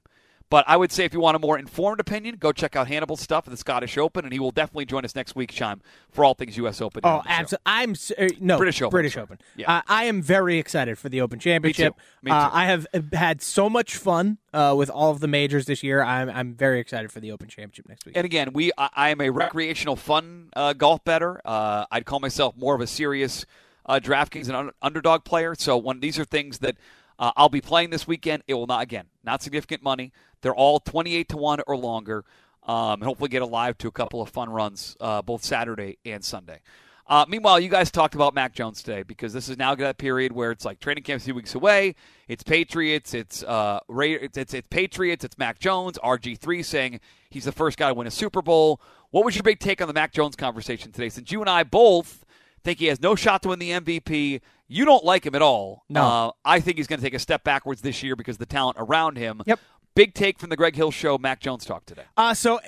But 0.51 0.65
I 0.67 0.77
would 0.77 0.91
say 0.91 1.05
if 1.05 1.13
you 1.13 1.21
want 1.21 1.37
a 1.37 1.39
more 1.39 1.59
informed 1.59 2.01
opinion, 2.01 2.37
go 2.37 2.53
check 2.53 2.75
out 2.75 2.89
Hannibal's 2.89 3.21
stuff 3.21 3.47
at 3.47 3.51
the 3.51 3.57
Scottish 3.57 3.99
Open, 3.99 4.25
and 4.25 4.33
he 4.33 4.39
will 4.39 4.51
definitely 4.51 4.87
join 4.87 5.05
us 5.05 5.15
next 5.15 5.37
week, 5.37 5.53
Chime, 5.53 5.83
for 6.11 6.25
all 6.25 6.35
things 6.35 6.57
U.S. 6.57 6.81
Open. 6.81 7.03
Oh, 7.05 7.23
absolutely. 7.27 7.63
I'm 7.67 7.95
uh, 8.19 8.29
no 8.41 8.57
British 8.57 8.81
Open. 8.81 8.91
British 8.91 9.15
sorry. 9.15 9.25
Open. 9.25 9.39
Yeah. 9.57 9.71
Uh, 9.71 9.83
I 9.87 10.05
am 10.05 10.23
very 10.23 10.59
excited 10.59 10.99
for 10.99 11.09
the 11.11 11.21
Open 11.21 11.39
Championship. 11.39 11.95
Me 12.23 12.31
too. 12.31 12.35
Uh, 12.35 12.51
I 12.53 12.65
have 12.65 12.87
had 13.13 13.43
so 13.43 13.69
much 13.69 13.97
fun 13.97 14.39
uh, 14.55 14.75
with 14.77 14.89
all 14.89 15.11
of 15.11 15.21
the 15.21 15.29
majors 15.29 15.67
this 15.67 15.83
year. 15.83 16.03
I'm 16.03 16.31
I'm 16.31 16.55
very 16.55 16.81
excited 16.81 17.13
for 17.13 17.21
the 17.21 17.31
Open 17.31 17.49
Championship 17.49 17.89
next 17.89 18.07
week. 18.07 18.17
And 18.17 18.25
again, 18.25 18.53
we 18.55 18.73
I, 18.79 18.89
I 18.95 19.09
am 19.11 19.21
a 19.21 19.29
recreational, 19.31 19.97
fun 19.97 20.49
uh, 20.57 20.73
golf 20.73 21.05
better. 21.05 21.43
Uh, 21.45 21.85
I'd 21.91 22.07
call 22.07 22.21
myself 22.21 22.57
more 22.57 22.75
of 22.75 22.81
a 22.81 22.87
serious 22.87 23.45
uh, 23.85 24.01
DraftKings 24.03 24.47
and 24.47 24.57
un- 24.57 24.71
underdog 24.81 25.25
player. 25.25 25.55
So 25.55 25.77
when 25.77 26.01
these 26.01 26.19
are 26.19 26.25
things 26.25 26.59
that 26.59 26.77
uh, 27.19 27.33
I'll 27.37 27.49
be 27.49 27.61
playing 27.61 27.91
this 27.91 28.07
weekend, 28.07 28.43
it 28.47 28.55
will 28.55 28.67
not 28.67 28.83
again 28.83 29.07
not 29.25 29.43
significant 29.43 29.83
money. 29.83 30.13
They're 30.43 30.55
all 30.55 30.81
twenty 30.81 31.15
eight 31.17 31.29
to 31.31 31.37
one 31.37 31.61
or 31.67 31.77
longer, 31.77 32.25
um, 32.65 32.95
and 32.95 33.05
hopefully 33.05 33.29
get 33.29 33.43
alive 33.43 33.77
to 33.79 33.89
a 33.89 33.93
couple 33.93 34.23
of 34.23 34.29
fun 34.29 34.51
runs 34.51 34.97
uh, 35.01 35.23
both 35.23 35.45
Saturday 35.45 35.99
and 36.05 36.25
Sunday. 36.25 36.61
Uh, 37.09 37.25
meanwhile, 37.27 37.59
you 37.59 37.71
guys 37.71 37.91
talked 37.91 38.15
about 38.15 38.35
Mac 38.35 38.53
Jones 38.53 38.83
today 38.83 39.03
because 39.03 39.33
this 39.33 39.49
is 39.49 39.57
now 39.57 39.75
that 39.75 39.97
period 39.97 40.31
where 40.31 40.51
it's 40.51 40.67
like 40.67 40.79
training 40.79 41.05
camp 41.05 41.23
a 41.23 41.25
few 41.25 41.35
weeks 41.35 41.55
away. 41.55 41.95
It's 42.29 42.43
Patriots, 42.43 43.15
it's 43.15 43.43
uh, 43.43 43.81
Ra- 43.89 44.05
it's, 44.21 44.37
it's 44.37 44.53
it's 44.53 44.69
Patriots, 44.69 45.25
it's 45.25 45.39
Mac 45.39 45.59
Jones. 45.59 45.99
RG 46.05 46.39
three 46.39 46.63
saying 46.63 47.01
he's 47.31 47.47
the 47.47 47.53
first 47.53 47.79
guy 47.79 47.89
to 47.89 47.95
win 47.95 48.07
a 48.07 48.11
Super 48.11 48.43
Bowl. 48.43 48.81
What 49.11 49.25
was 49.25 49.35
your 49.35 49.43
big 49.43 49.59
take 49.59 49.81
on 49.81 49.89
the 49.89 49.95
Mac 49.95 50.13
Jones 50.13 50.37
conversation 50.37 50.93
today? 50.93 51.09
Since 51.09 51.33
you 51.33 51.41
and 51.41 51.49
I 51.49 51.63
both 51.63 52.27
think 52.63 52.79
he 52.79 52.87
has 52.87 53.01
no 53.01 53.15
shot 53.15 53.41
to 53.43 53.49
win 53.49 53.59
the 53.59 53.71
MVP, 53.71 54.43
you 54.69 54.85
don't 54.85 55.05
like 55.05 55.25
him 55.27 55.35
at 55.35 55.43
all. 55.43 55.85
No. 55.89 56.03
uh, 56.03 56.31
I 56.45 56.61
think 56.61 56.77
he's 56.77 56.87
going 56.87 57.01
to 57.01 57.05
take 57.05 57.15
a 57.15 57.19
step 57.19 57.43
backwards 57.43 57.81
this 57.83 58.03
year 58.03 58.15
because 58.15 58.37
of 58.37 58.41
the 58.41 58.47
talent 58.47 58.77
around 58.79 59.17
him. 59.17 59.43
Yep. 59.47 59.59
Big 59.95 60.15
take 60.15 60.39
from 60.39 60.51
the 60.51 60.57
Greg 60.57 60.77
Hill 60.77 60.93
show. 60.93 61.19
Mac 61.19 61.41
Jones 61.41 61.65
talk 61.65 61.85
today. 61.87 62.05
Uh, 62.17 62.33
so 62.33 62.61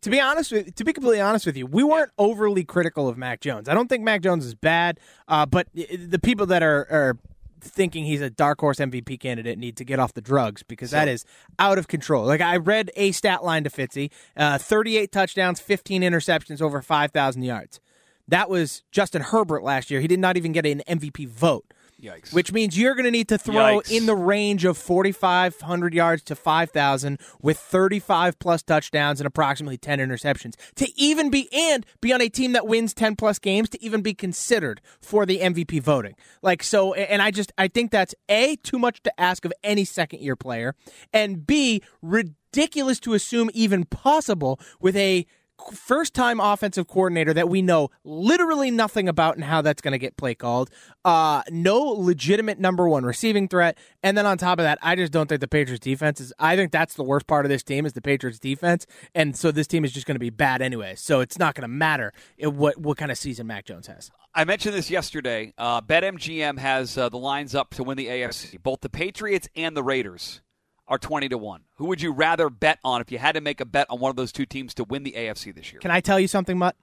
to 0.00 0.08
be 0.08 0.20
honest 0.20 0.52
with 0.52 0.74
to 0.76 0.84
be 0.84 0.92
completely 0.94 1.20
honest 1.20 1.44
with 1.44 1.56
you, 1.56 1.66
we 1.66 1.84
weren't 1.84 2.12
overly 2.16 2.64
critical 2.64 3.08
of 3.08 3.18
Mac 3.18 3.40
Jones. 3.40 3.68
I 3.68 3.74
don't 3.74 3.88
think 3.88 4.04
Mac 4.04 4.22
Jones 4.22 4.46
is 4.46 4.54
bad, 4.54 4.98
uh, 5.26 5.44
but 5.44 5.68
the 5.74 6.18
people 6.22 6.46
that 6.46 6.62
are, 6.62 6.86
are 6.90 7.18
thinking 7.60 8.04
he's 8.04 8.20
a 8.20 8.30
dark 8.30 8.60
horse 8.60 8.78
MVP 8.78 9.20
candidate 9.20 9.58
need 9.58 9.76
to 9.76 9.84
get 9.84 9.98
off 9.98 10.14
the 10.14 10.20
drugs 10.20 10.62
because 10.62 10.92
that 10.92 11.08
is 11.08 11.24
out 11.58 11.76
of 11.76 11.88
control. 11.88 12.24
Like 12.24 12.40
I 12.40 12.56
read 12.56 12.90
a 12.96 13.12
stat 13.12 13.44
line 13.44 13.64
to 13.64 13.70
Fitzy, 13.70 14.10
uh, 14.36 14.58
38 14.58 15.12
touchdowns, 15.12 15.60
15 15.60 16.02
interceptions, 16.02 16.62
over 16.62 16.80
5,000 16.80 17.42
yards. 17.42 17.80
That 18.28 18.50
was 18.50 18.82
Justin 18.92 19.22
Herbert 19.22 19.62
last 19.62 19.90
year. 19.90 20.00
He 20.00 20.06
did 20.06 20.20
not 20.20 20.36
even 20.36 20.52
get 20.52 20.66
an 20.66 20.82
MVP 20.88 21.28
vote. 21.28 21.64
Yikes. 22.00 22.32
Which 22.32 22.52
means 22.52 22.78
you're 22.78 22.94
going 22.94 23.06
to 23.06 23.10
need 23.10 23.28
to 23.28 23.38
throw 23.38 23.80
Yikes. 23.80 23.90
in 23.90 24.06
the 24.06 24.14
range 24.14 24.64
of 24.64 24.78
4,500 24.78 25.92
yards 25.92 26.22
to 26.24 26.36
5,000 26.36 27.18
with 27.42 27.58
35 27.58 28.38
plus 28.38 28.62
touchdowns 28.62 29.20
and 29.20 29.26
approximately 29.26 29.76
10 29.76 29.98
interceptions 29.98 30.54
to 30.76 30.88
even 30.96 31.28
be 31.28 31.48
and 31.52 31.84
be 32.00 32.12
on 32.12 32.20
a 32.20 32.28
team 32.28 32.52
that 32.52 32.68
wins 32.68 32.94
10 32.94 33.16
plus 33.16 33.40
games 33.40 33.68
to 33.70 33.82
even 33.82 34.00
be 34.00 34.14
considered 34.14 34.80
for 35.00 35.26
the 35.26 35.40
MVP 35.40 35.82
voting. 35.82 36.14
Like 36.40 36.62
so, 36.62 36.94
and 36.94 37.20
I 37.20 37.32
just 37.32 37.52
I 37.58 37.66
think 37.66 37.90
that's 37.90 38.14
a 38.28 38.54
too 38.56 38.78
much 38.78 39.02
to 39.02 39.20
ask 39.20 39.44
of 39.44 39.52
any 39.64 39.84
second 39.84 40.20
year 40.20 40.36
player, 40.36 40.76
and 41.12 41.44
b 41.44 41.82
ridiculous 42.00 43.00
to 43.00 43.14
assume 43.14 43.50
even 43.52 43.84
possible 43.84 44.60
with 44.80 44.96
a 44.96 45.26
first 45.72 46.14
time 46.14 46.40
offensive 46.40 46.86
coordinator 46.86 47.32
that 47.34 47.48
we 47.48 47.62
know 47.62 47.90
literally 48.04 48.70
nothing 48.70 49.08
about 49.08 49.36
and 49.36 49.44
how 49.44 49.62
that's 49.62 49.80
going 49.80 49.92
to 49.92 49.98
get 49.98 50.16
play 50.16 50.34
called. 50.34 50.70
Uh, 51.04 51.42
no 51.50 51.78
legitimate 51.80 52.58
number 52.58 52.88
one 52.88 53.04
receiving 53.04 53.48
threat. 53.48 53.76
And 54.02 54.16
then 54.16 54.26
on 54.26 54.38
top 54.38 54.58
of 54.58 54.64
that, 54.64 54.78
I 54.82 54.96
just 54.96 55.12
don't 55.12 55.28
think 55.28 55.40
the 55.40 55.48
Patriots 55.48 55.82
defense 55.82 56.20
is, 56.20 56.32
I 56.38 56.56
think 56.56 56.72
that's 56.72 56.94
the 56.94 57.04
worst 57.04 57.26
part 57.26 57.44
of 57.44 57.50
this 57.50 57.62
team 57.62 57.86
is 57.86 57.92
the 57.92 58.02
Patriots 58.02 58.38
defense. 58.38 58.86
And 59.14 59.36
so 59.36 59.50
this 59.50 59.66
team 59.66 59.84
is 59.84 59.92
just 59.92 60.06
going 60.06 60.16
to 60.16 60.20
be 60.20 60.30
bad 60.30 60.62
anyway. 60.62 60.94
So 60.96 61.20
it's 61.20 61.38
not 61.38 61.54
going 61.54 61.62
to 61.62 61.68
matter 61.68 62.12
what, 62.40 62.78
what 62.78 62.96
kind 62.96 63.10
of 63.10 63.18
season 63.18 63.46
Mac 63.46 63.64
Jones 63.64 63.86
has. 63.86 64.10
I 64.34 64.44
mentioned 64.44 64.74
this 64.74 64.90
yesterday. 64.90 65.52
Uh, 65.58 65.80
BetMGM 65.80 66.58
has 66.58 66.96
uh, 66.96 67.08
the 67.08 67.18
lines 67.18 67.54
up 67.54 67.74
to 67.74 67.82
win 67.82 67.96
the 67.96 68.06
AFC. 68.06 68.62
Both 68.62 68.82
the 68.82 68.88
Patriots 68.88 69.48
and 69.56 69.76
the 69.76 69.82
Raiders 69.82 70.42
are 70.88 70.98
20 70.98 71.28
to 71.28 71.38
1. 71.38 71.60
Who 71.76 71.86
would 71.86 72.00
you 72.02 72.12
rather 72.12 72.50
bet 72.50 72.78
on 72.82 73.00
if 73.00 73.12
you 73.12 73.18
had 73.18 73.32
to 73.36 73.40
make 73.40 73.60
a 73.60 73.64
bet 73.64 73.86
on 73.90 74.00
one 74.00 74.10
of 74.10 74.16
those 74.16 74.32
two 74.32 74.46
teams 74.46 74.74
to 74.74 74.84
win 74.84 75.02
the 75.04 75.12
AFC 75.12 75.54
this 75.54 75.70
year? 75.72 75.80
Can 75.80 75.90
I 75.90 76.00
tell 76.00 76.18
you 76.18 76.26
something, 76.28 76.58
Mutt? 76.58 76.74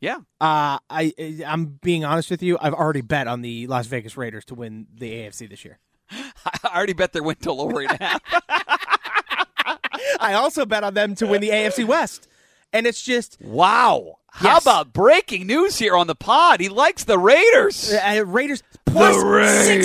yeah. 0.00 0.16
Uh, 0.40 0.78
I 0.90 1.12
I'm 1.46 1.78
being 1.82 2.04
honest 2.04 2.30
with 2.30 2.42
you. 2.42 2.58
I've 2.60 2.74
already 2.74 3.02
bet 3.02 3.26
on 3.28 3.42
the 3.42 3.66
Las 3.66 3.86
Vegas 3.86 4.16
Raiders 4.16 4.44
to 4.46 4.54
win 4.54 4.86
the 4.94 5.12
AFC 5.12 5.48
this 5.48 5.64
year. 5.64 5.78
I 6.10 6.70
already 6.74 6.92
bet 6.94 7.12
their 7.12 7.22
win 7.22 7.36
total 7.36 7.62
over 7.62 7.82
eight 7.82 7.90
and 7.90 8.00
a 8.00 8.04
half. 8.04 8.22
I 10.20 10.34
also 10.34 10.64
bet 10.66 10.84
on 10.84 10.94
them 10.94 11.14
to 11.16 11.26
win 11.26 11.40
the 11.40 11.50
AFC 11.50 11.84
West, 11.84 12.28
and 12.72 12.86
it's 12.86 13.02
just 13.02 13.38
wow. 13.40 14.16
How 14.32 14.54
Yes. 14.54 14.62
about 14.62 14.92
breaking 14.92 15.46
news 15.48 15.78
here 15.78 15.96
on 15.96 16.06
the 16.06 16.14
pod? 16.14 16.60
He 16.60 16.68
likes 16.68 17.02
the 17.04 17.18
Raiders. 17.18 17.92
uh, 17.92 18.24
Raiders 18.24 18.62
plus 18.92 19.14
six- 19.14 19.24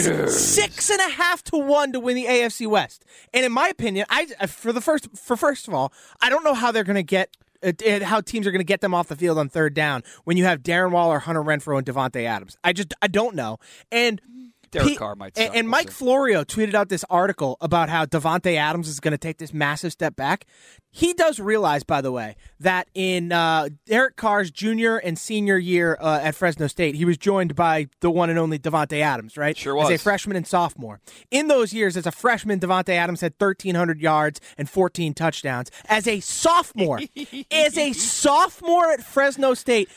Raiders. 0.07 0.37
Six, 0.37 0.89
and 0.89 0.99
a 0.99 1.09
half 1.09 1.43
to 1.45 1.57
one 1.57 1.91
to 1.93 1.99
win 1.99 2.15
the 2.15 2.25
AFC 2.25 2.67
West. 2.67 3.05
And 3.33 3.45
in 3.45 3.51
my 3.51 3.67
opinion, 3.69 4.05
I 4.09 4.27
uh, 4.39 4.47
for 4.47 4.71
the 4.73 4.81
first 4.81 5.07
for 5.15 5.35
first 5.35 5.67
of 5.67 5.73
all, 5.73 5.91
I 6.21 6.29
don't 6.29 6.43
know 6.43 6.53
how 6.53 6.71
they're 6.71 6.83
going 6.83 6.95
to 6.95 7.03
get. 7.03 7.35
Uh, 7.63 7.71
uh, 7.87 8.03
how 8.03 8.19
teams 8.21 8.45
are 8.45 8.51
going 8.51 8.59
to 8.59 8.65
get 8.65 8.81
them 8.81 8.93
off 8.93 9.07
the 9.07 9.15
field 9.15 9.37
on 9.39 9.49
third 9.49 9.73
down 9.73 10.03
when 10.25 10.35
you 10.37 10.43
have 10.43 10.61
Darren 10.61 10.91
Waller, 10.91 11.19
Hunter 11.19 11.41
Renfrow, 11.41 11.77
and 11.77 11.87
Davante 11.87 12.23
Adams? 12.25 12.57
I 12.63 12.73
just 12.73 12.93
I 13.01 13.07
don't 13.07 13.33
know. 13.33 13.57
And 13.91 14.21
Derek 14.71 14.97
Carr 14.97 15.15
might 15.15 15.37
and, 15.37 15.47
suck. 15.47 15.55
and 15.55 15.69
Mike. 15.69 15.91
Florio 15.91 16.43
tweeted 16.43 16.73
out 16.73 16.89
this 16.89 17.05
article 17.09 17.57
about 17.61 17.89
how 17.89 18.05
Davante 18.05 18.55
Adams 18.55 18.87
is 18.87 18.99
going 18.99 19.11
to 19.11 19.17
take 19.17 19.37
this 19.37 19.53
massive 19.53 19.91
step 19.91 20.15
back. 20.15 20.45
He 20.91 21.13
does 21.13 21.39
realize, 21.39 21.83
by 21.83 22.01
the 22.01 22.11
way, 22.11 22.37
that 22.59 22.87
in 22.93 23.31
uh, 23.31 23.69
Derek 23.85 24.15
Carr's 24.15 24.49
junior 24.49 24.97
and 24.97 25.19
senior 25.19 25.57
year 25.57 25.97
uh, 25.99 26.19
at 26.21 26.35
Fresno 26.35 26.67
State, 26.67 26.95
he 26.95 27.03
was 27.03 27.17
joined 27.17 27.55
by 27.55 27.87
the 27.99 28.09
one 28.09 28.29
and 28.29 28.39
only 28.39 28.57
Davante 28.57 29.01
Adams, 29.01 29.35
right? 29.37 29.57
Sure 29.57 29.75
was. 29.75 29.89
As 29.89 29.99
a 29.99 30.03
freshman 30.03 30.37
and 30.37 30.47
sophomore. 30.47 31.01
In 31.31 31.47
those 31.47 31.73
years, 31.73 31.97
as 31.97 32.05
a 32.05 32.11
freshman, 32.11 32.59
Davante 32.59 32.89
Adams 32.89 33.21
had 33.21 33.33
1,300 33.37 33.99
yards 33.99 34.39
and 34.57 34.69
14 34.69 35.13
touchdowns. 35.13 35.69
As 35.89 36.07
a 36.07 36.21
sophomore, 36.21 37.01
as 37.51 37.77
a 37.77 37.91
sophomore 37.91 38.91
at 38.91 39.03
Fresno 39.03 39.53
State, 39.53 39.89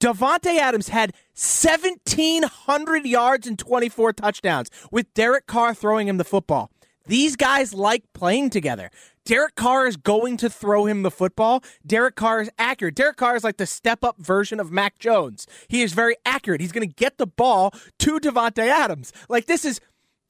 Davante 0.00 0.58
Adams 0.58 0.88
had 0.88 1.12
1,700 1.34 3.06
yards 3.06 3.46
and 3.46 3.58
24 3.58 4.12
touchdowns 4.12 4.70
with 4.90 5.12
Derek 5.14 5.46
Carr 5.46 5.74
throwing 5.74 6.08
him 6.08 6.18
the 6.18 6.24
football. 6.24 6.70
These 7.06 7.36
guys 7.36 7.72
like 7.72 8.02
playing 8.12 8.50
together. 8.50 8.90
Derek 9.24 9.54
Carr 9.54 9.86
is 9.86 9.96
going 9.96 10.36
to 10.38 10.50
throw 10.50 10.86
him 10.86 11.02
the 11.02 11.10
football. 11.10 11.62
Derek 11.84 12.14
Carr 12.14 12.42
is 12.42 12.50
accurate. 12.58 12.94
Derek 12.94 13.16
Carr 13.16 13.36
is 13.36 13.44
like 13.44 13.56
the 13.56 13.66
step 13.66 14.04
up 14.04 14.18
version 14.18 14.60
of 14.60 14.70
Mac 14.70 14.98
Jones. 14.98 15.46
He 15.68 15.82
is 15.82 15.92
very 15.92 16.16
accurate. 16.24 16.60
He's 16.60 16.72
going 16.72 16.88
to 16.88 16.94
get 16.94 17.18
the 17.18 17.26
ball 17.26 17.72
to 18.00 18.20
Davante 18.20 18.68
Adams. 18.68 19.12
Like 19.28 19.46
this 19.46 19.64
is 19.64 19.80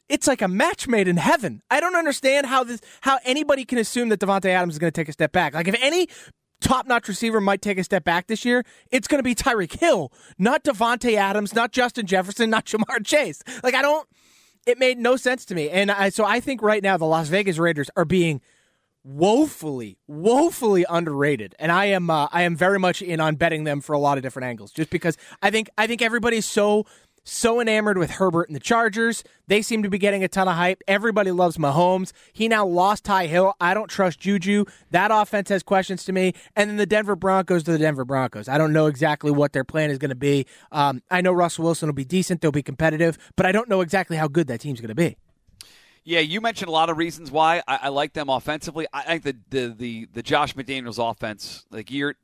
it's 0.08 0.28
like 0.28 0.40
a 0.40 0.48
match 0.48 0.86
made 0.86 1.08
in 1.08 1.16
heaven. 1.16 1.62
I 1.70 1.80
don't 1.80 1.96
understand 1.96 2.46
how 2.46 2.62
this 2.62 2.80
how 3.00 3.18
anybody 3.24 3.64
can 3.64 3.78
assume 3.78 4.08
that 4.10 4.20
Davante 4.20 4.46
Adams 4.46 4.74
is 4.74 4.78
going 4.78 4.92
to 4.92 4.98
take 4.98 5.08
a 5.08 5.12
step 5.12 5.32
back. 5.32 5.54
Like 5.54 5.68
if 5.68 5.76
any 5.80 6.08
top-notch 6.60 7.08
receiver 7.08 7.40
might 7.40 7.62
take 7.62 7.78
a 7.78 7.84
step 7.84 8.04
back 8.04 8.26
this 8.26 8.44
year, 8.44 8.64
it's 8.90 9.08
going 9.08 9.18
to 9.18 9.22
be 9.22 9.34
Tyreek 9.34 9.78
Hill, 9.78 10.12
not 10.38 10.64
Davante 10.64 11.14
Adams, 11.14 11.54
not 11.54 11.72
Justin 11.72 12.06
Jefferson, 12.06 12.50
not 12.56 12.66
Ja'Marr 12.66 13.04
Chase. 13.04 13.42
Like 13.62 13.74
I 13.74 13.82
don't 13.82 14.08
it 14.66 14.78
made 14.78 14.98
no 14.98 15.16
sense 15.16 15.44
to 15.46 15.54
me. 15.54 15.70
And 15.70 15.90
I 15.90 16.08
so 16.10 16.24
I 16.24 16.40
think 16.40 16.60
right 16.60 16.82
now 16.82 16.96
the 16.96 17.06
Las 17.06 17.28
Vegas 17.28 17.58
Raiders 17.58 17.88
are 17.96 18.04
being 18.04 18.40
woefully, 19.04 19.98
woefully 20.08 20.84
underrated, 20.88 21.54
and 21.60 21.70
I 21.70 21.86
am 21.86 22.10
uh, 22.10 22.26
I 22.32 22.42
am 22.42 22.56
very 22.56 22.78
much 22.78 23.00
in 23.00 23.20
on 23.20 23.36
betting 23.36 23.64
them 23.64 23.80
for 23.80 23.92
a 23.92 23.98
lot 23.98 24.18
of 24.18 24.22
different 24.22 24.46
angles, 24.46 24.72
just 24.72 24.90
because 24.90 25.16
I 25.40 25.50
think 25.50 25.70
I 25.78 25.86
think 25.86 26.02
everybody's 26.02 26.46
so 26.46 26.86
so 27.26 27.60
enamored 27.60 27.98
with 27.98 28.12
Herbert 28.12 28.48
and 28.48 28.56
the 28.56 28.60
Chargers. 28.60 29.24
They 29.48 29.60
seem 29.60 29.82
to 29.82 29.90
be 29.90 29.98
getting 29.98 30.24
a 30.24 30.28
ton 30.28 30.48
of 30.48 30.54
hype. 30.54 30.82
Everybody 30.88 31.32
loves 31.32 31.58
Mahomes. 31.58 32.12
He 32.32 32.48
now 32.48 32.64
lost 32.64 33.04
Ty 33.04 33.26
Hill. 33.26 33.54
I 33.60 33.74
don't 33.74 33.88
trust 33.88 34.20
Juju. 34.20 34.64
That 34.92 35.10
offense 35.12 35.48
has 35.50 35.62
questions 35.62 36.04
to 36.04 36.12
me. 36.12 36.34
And 36.54 36.70
then 36.70 36.76
the 36.76 36.86
Denver 36.86 37.16
Broncos 37.16 37.64
to 37.64 37.72
the 37.72 37.78
Denver 37.78 38.04
Broncos. 38.04 38.48
I 38.48 38.58
don't 38.58 38.72
know 38.72 38.86
exactly 38.86 39.30
what 39.30 39.52
their 39.52 39.64
plan 39.64 39.90
is 39.90 39.98
going 39.98 40.10
to 40.10 40.14
be. 40.14 40.46
Um, 40.72 41.02
I 41.10 41.20
know 41.20 41.32
Russell 41.32 41.64
Wilson 41.64 41.88
will 41.88 41.94
be 41.94 42.04
decent. 42.04 42.40
They'll 42.40 42.52
be 42.52 42.62
competitive, 42.62 43.18
but 43.36 43.44
I 43.44 43.52
don't 43.52 43.68
know 43.68 43.80
exactly 43.80 44.16
how 44.16 44.28
good 44.28 44.46
that 44.46 44.60
team's 44.60 44.80
going 44.80 44.88
to 44.88 44.94
be. 44.94 45.16
Yeah, 46.04 46.20
you 46.20 46.40
mentioned 46.40 46.68
a 46.68 46.72
lot 46.72 46.88
of 46.88 46.98
reasons 46.98 47.32
why 47.32 47.64
I, 47.66 47.80
I 47.82 47.88
like 47.88 48.12
them 48.12 48.28
offensively. 48.28 48.86
I 48.92 49.18
think 49.18 49.24
the, 49.24 49.36
the 49.50 49.74
the 49.74 50.08
the 50.14 50.22
Josh 50.22 50.54
McDaniels 50.54 50.98
offense, 51.00 51.66
like 51.72 51.90
year 51.90 52.14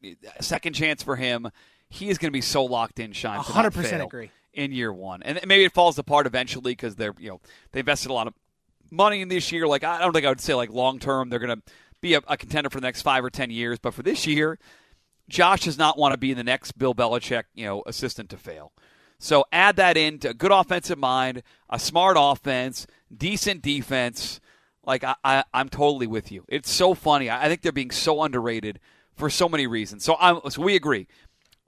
second 0.40 0.74
chance 0.74 1.02
for 1.02 1.16
him, 1.16 1.50
he 1.88 2.08
is 2.08 2.16
going 2.16 2.28
to 2.28 2.32
be 2.32 2.42
so 2.42 2.64
locked 2.64 3.00
in. 3.00 3.10
Shine, 3.10 3.40
100% 3.40 3.72
fail 3.84 4.06
agree. 4.06 4.30
In 4.54 4.72
year 4.72 4.92
one, 4.92 5.22
and 5.22 5.40
maybe 5.46 5.64
it 5.64 5.72
falls 5.72 5.98
apart 5.98 6.26
eventually 6.26 6.72
because 6.72 6.96
they're 6.96 7.14
you 7.18 7.30
know 7.30 7.40
they 7.72 7.80
invested 7.80 8.10
a 8.10 8.14
lot 8.14 8.26
of 8.26 8.34
money 8.90 9.20
in 9.20 9.28
this 9.28 9.50
year. 9.52 9.66
Like 9.66 9.84
I 9.84 9.98
don't 10.00 10.12
think 10.12 10.26
I 10.26 10.28
would 10.28 10.40
say 10.40 10.54
like 10.54 10.70
long 10.70 10.98
term 10.98 11.30
they're 11.30 11.38
going 11.38 11.56
to 11.56 11.72
be 12.00 12.14
a, 12.14 12.20
a 12.28 12.36
contender 12.36 12.70
for 12.70 12.80
the 12.80 12.86
next 12.86 13.02
five 13.02 13.24
or 13.24 13.30
ten 13.30 13.50
years, 13.50 13.78
but 13.78 13.94
for 13.94 14.02
this 14.02 14.26
year, 14.26 14.58
Josh 15.28 15.62
does 15.62 15.78
not 15.78 15.98
want 15.98 16.12
to 16.12 16.18
be 16.18 16.34
the 16.34 16.44
next 16.44 16.78
Bill 16.78 16.94
Belichick, 16.94 17.44
you 17.54 17.64
know, 17.64 17.82
assistant 17.86 18.30
to 18.30 18.36
fail. 18.36 18.72
So 19.18 19.44
add 19.52 19.76
that 19.76 19.96
into 19.96 20.30
a 20.30 20.34
good 20.34 20.50
offensive 20.50 20.98
mind, 20.98 21.42
a 21.70 21.78
smart 21.78 22.16
offense, 22.18 22.86
decent 23.16 23.62
defense. 23.62 24.40
Like 24.84 25.04
I, 25.04 25.14
I 25.22 25.44
I'm 25.54 25.68
totally 25.68 26.06
with 26.06 26.32
you. 26.32 26.44
It's 26.48 26.70
so 26.70 26.94
funny. 26.94 27.30
I, 27.30 27.44
I 27.44 27.48
think 27.48 27.62
they're 27.62 27.72
being 27.72 27.92
so 27.92 28.22
underrated 28.22 28.80
for 29.14 29.30
so 29.30 29.48
many 29.48 29.66
reasons. 29.66 30.04
So 30.04 30.16
I'm 30.18 30.40
so 30.50 30.62
we 30.62 30.74
agree. 30.74 31.06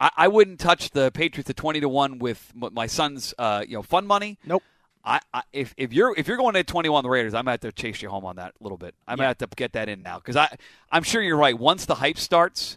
I, 0.05 0.11
I 0.25 0.29
wouldn't 0.29 0.61
touch 0.61 0.91
the 0.91 1.11
Patriots 1.13 1.49
at 1.49 1.57
twenty 1.57 1.81
to 1.81 1.89
one 1.89 2.19
with 2.19 2.53
my 2.55 2.87
son's 2.87 3.33
uh, 3.39 3.65
you 3.67 3.75
know 3.75 3.83
fun 3.83 4.07
money. 4.07 4.39
Nope. 4.45 4.63
I, 5.03 5.21
I 5.33 5.43
if 5.53 5.75
if 5.79 5.93
you're 5.95 6.15
if 6.17 6.29
you're 6.29 6.37
going 6.37 6.57
at 6.57 6.67
twenty 6.67 6.89
one 6.91 7.03
the 7.05 7.09
Raiders, 7.11 7.33
I'm 7.33 7.45
gonna 7.45 7.53
have 7.53 7.61
to 7.61 7.73
chase 7.73 8.03
you 8.03 8.11
home 8.11 8.25
on 8.27 8.37
that 8.37 8.55
a 8.61 8.63
little 8.63 8.77
bit. 8.79 8.95
I'm 9.09 9.17
gonna 9.17 9.29
have 9.29 9.39
to 9.39 9.49
get 9.57 9.73
that 9.73 9.89
in 9.89 10.03
now 10.03 10.19
because 10.19 10.37
I 10.37 10.55
I'm 10.93 11.03
sure 11.05 11.23
you're 11.23 11.37
right. 11.39 11.59
Once 11.59 11.87
the 11.87 11.95
hype 11.97 12.19
starts, 12.19 12.77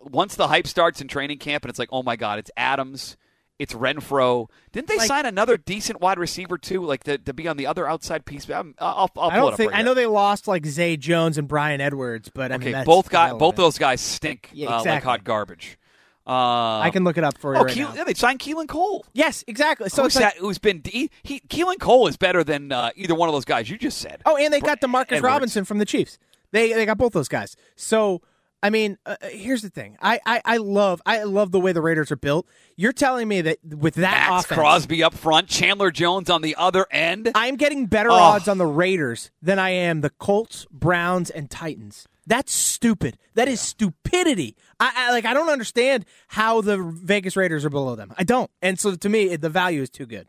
once 0.00 0.34
the 0.36 0.48
hype 0.48 0.66
starts 0.66 1.00
in 1.00 1.08
training 1.08 1.38
camp, 1.38 1.64
and 1.64 1.70
it's 1.70 1.78
like, 1.78 1.90
oh 1.92 2.02
my 2.02 2.16
god, 2.16 2.38
it's 2.38 2.50
Adams, 2.56 3.16
it's 3.58 3.74
Renfrow. 3.74 4.48
Didn't 4.72 4.88
they 4.88 4.96
Like- 4.96 5.08
sign 5.08 5.26
another 5.26 5.56
decent 5.58 6.00
wide 6.00 6.18
receiver 6.18 6.56
too, 6.56 6.82
like 6.84 7.04
to, 7.04 7.18
to 7.18 7.32
be 7.34 7.48
on 7.48 7.56
the 7.58 7.66
other 7.66 7.86
outside 7.88 8.24
piece? 8.24 8.48
I'm, 8.48 8.74
I'll, 8.78 9.10
I'll 9.16 9.30
I 9.30 9.36
don't 9.36 9.52
up 9.52 9.56
think 9.58 9.72
right 9.72 9.78
I 9.78 9.82
now. 9.82 9.88
know 9.88 9.94
they 9.94 10.06
lost 10.06 10.48
like 10.48 10.64
Zay 10.66 10.96
Jones 10.96 11.36
and 11.38 11.46
Bryan 11.48 11.80
Edwards, 11.82 12.30
but 12.34 12.50
I 12.52 12.56
mean 12.56 12.62
Okay, 12.68 12.72
that's 12.72 12.86
both 12.86 13.10
guys, 13.10 13.34
both 13.34 13.56
those 13.56 13.76
guys 13.78 14.00
stink 14.00 14.48
Yeah, 14.52 14.68
uh, 14.78 14.84
like 14.84 15.02
hot 15.02 15.24
garbage. 15.24 15.78
Uh, 16.26 16.78
I 16.80 16.90
can 16.92 17.02
look 17.02 17.16
it 17.18 17.24
up 17.24 17.38
for 17.38 17.54
you 17.54 17.60
Oh, 17.60 17.64
right 17.64 17.74
Keel- 17.74 17.88
now. 17.88 17.94
yeah, 17.96 18.04
they 18.04 18.14
signed 18.14 18.38
Keelan 18.38 18.68
Cole. 18.68 19.04
Yes, 19.14 19.42
exactly. 19.46 19.88
So 19.88 20.02
who's, 20.04 20.14
it's 20.14 20.22
like, 20.24 20.36
who's 20.36 20.58
been 20.58 20.82
he, 20.84 21.10
he 21.22 21.40
Keelan 21.40 21.80
Cole 21.80 22.06
is 22.06 22.16
better 22.16 22.44
than 22.44 22.70
uh, 22.72 22.90
either 22.94 23.14
one 23.14 23.28
of 23.28 23.32
those 23.34 23.44
guys 23.46 23.68
you 23.70 23.78
just 23.78 23.98
said. 23.98 24.22
oh, 24.26 24.36
and 24.36 24.52
they 24.52 24.60
got 24.60 24.80
Demarcus 24.80 25.06
Edwards. 25.12 25.22
Robinson 25.22 25.64
from 25.64 25.78
the 25.78 25.84
Chiefs. 25.86 26.18
They 26.52 26.72
they 26.72 26.86
got 26.86 26.98
both 26.98 27.12
those 27.12 27.28
guys. 27.28 27.56
So 27.76 28.20
I 28.62 28.68
mean, 28.68 28.98
uh, 29.06 29.16
uh, 29.22 29.28
here's 29.28 29.62
the 29.62 29.70
thing. 29.70 29.96
I, 30.02 30.20
I 30.26 30.42
I 30.44 30.56
love 30.58 31.00
I 31.06 31.22
love 31.22 31.50
the 31.50 31.58
way 31.60 31.72
the 31.72 31.80
Raiders 31.80 32.12
are 32.12 32.16
built. 32.16 32.46
You're 32.76 32.92
telling 32.92 33.26
me 33.26 33.40
that 33.40 33.58
with 33.64 33.94
that 33.94 34.28
Max 34.30 34.44
offense, 34.44 34.58
Crosby 34.58 35.02
up 35.02 35.14
front, 35.14 35.48
Chandler 35.48 35.90
Jones 35.90 36.28
on 36.28 36.42
the 36.42 36.54
other 36.56 36.86
end. 36.90 37.30
I'm 37.34 37.56
getting 37.56 37.86
better 37.86 38.10
Oh. 38.10 38.14
odds 38.14 38.46
on 38.48 38.58
the 38.58 38.66
Raiders 38.66 39.30
than 39.40 39.58
I 39.58 39.70
am 39.70 40.02
the 40.02 40.10
Colts, 40.10 40.66
Browns, 40.70 41.30
and 41.30 41.50
Titans. 41.50 42.06
That's 42.30 42.52
stupid. 42.52 43.18
That 43.34 43.48
is 43.48 43.60
stupidity. 43.60 44.56
I, 44.78 44.92
I 44.96 45.10
like. 45.10 45.24
I 45.24 45.34
don't 45.34 45.50
understand 45.50 46.06
how 46.28 46.60
the 46.60 46.78
Vegas 46.78 47.36
Raiders 47.36 47.64
are 47.64 47.70
below 47.70 47.96
them. 47.96 48.14
I 48.16 48.22
don't. 48.22 48.48
And 48.62 48.78
so 48.78 48.94
to 48.94 49.08
me, 49.08 49.34
the 49.34 49.48
value 49.50 49.82
is 49.82 49.90
too 49.90 50.06
good. 50.06 50.28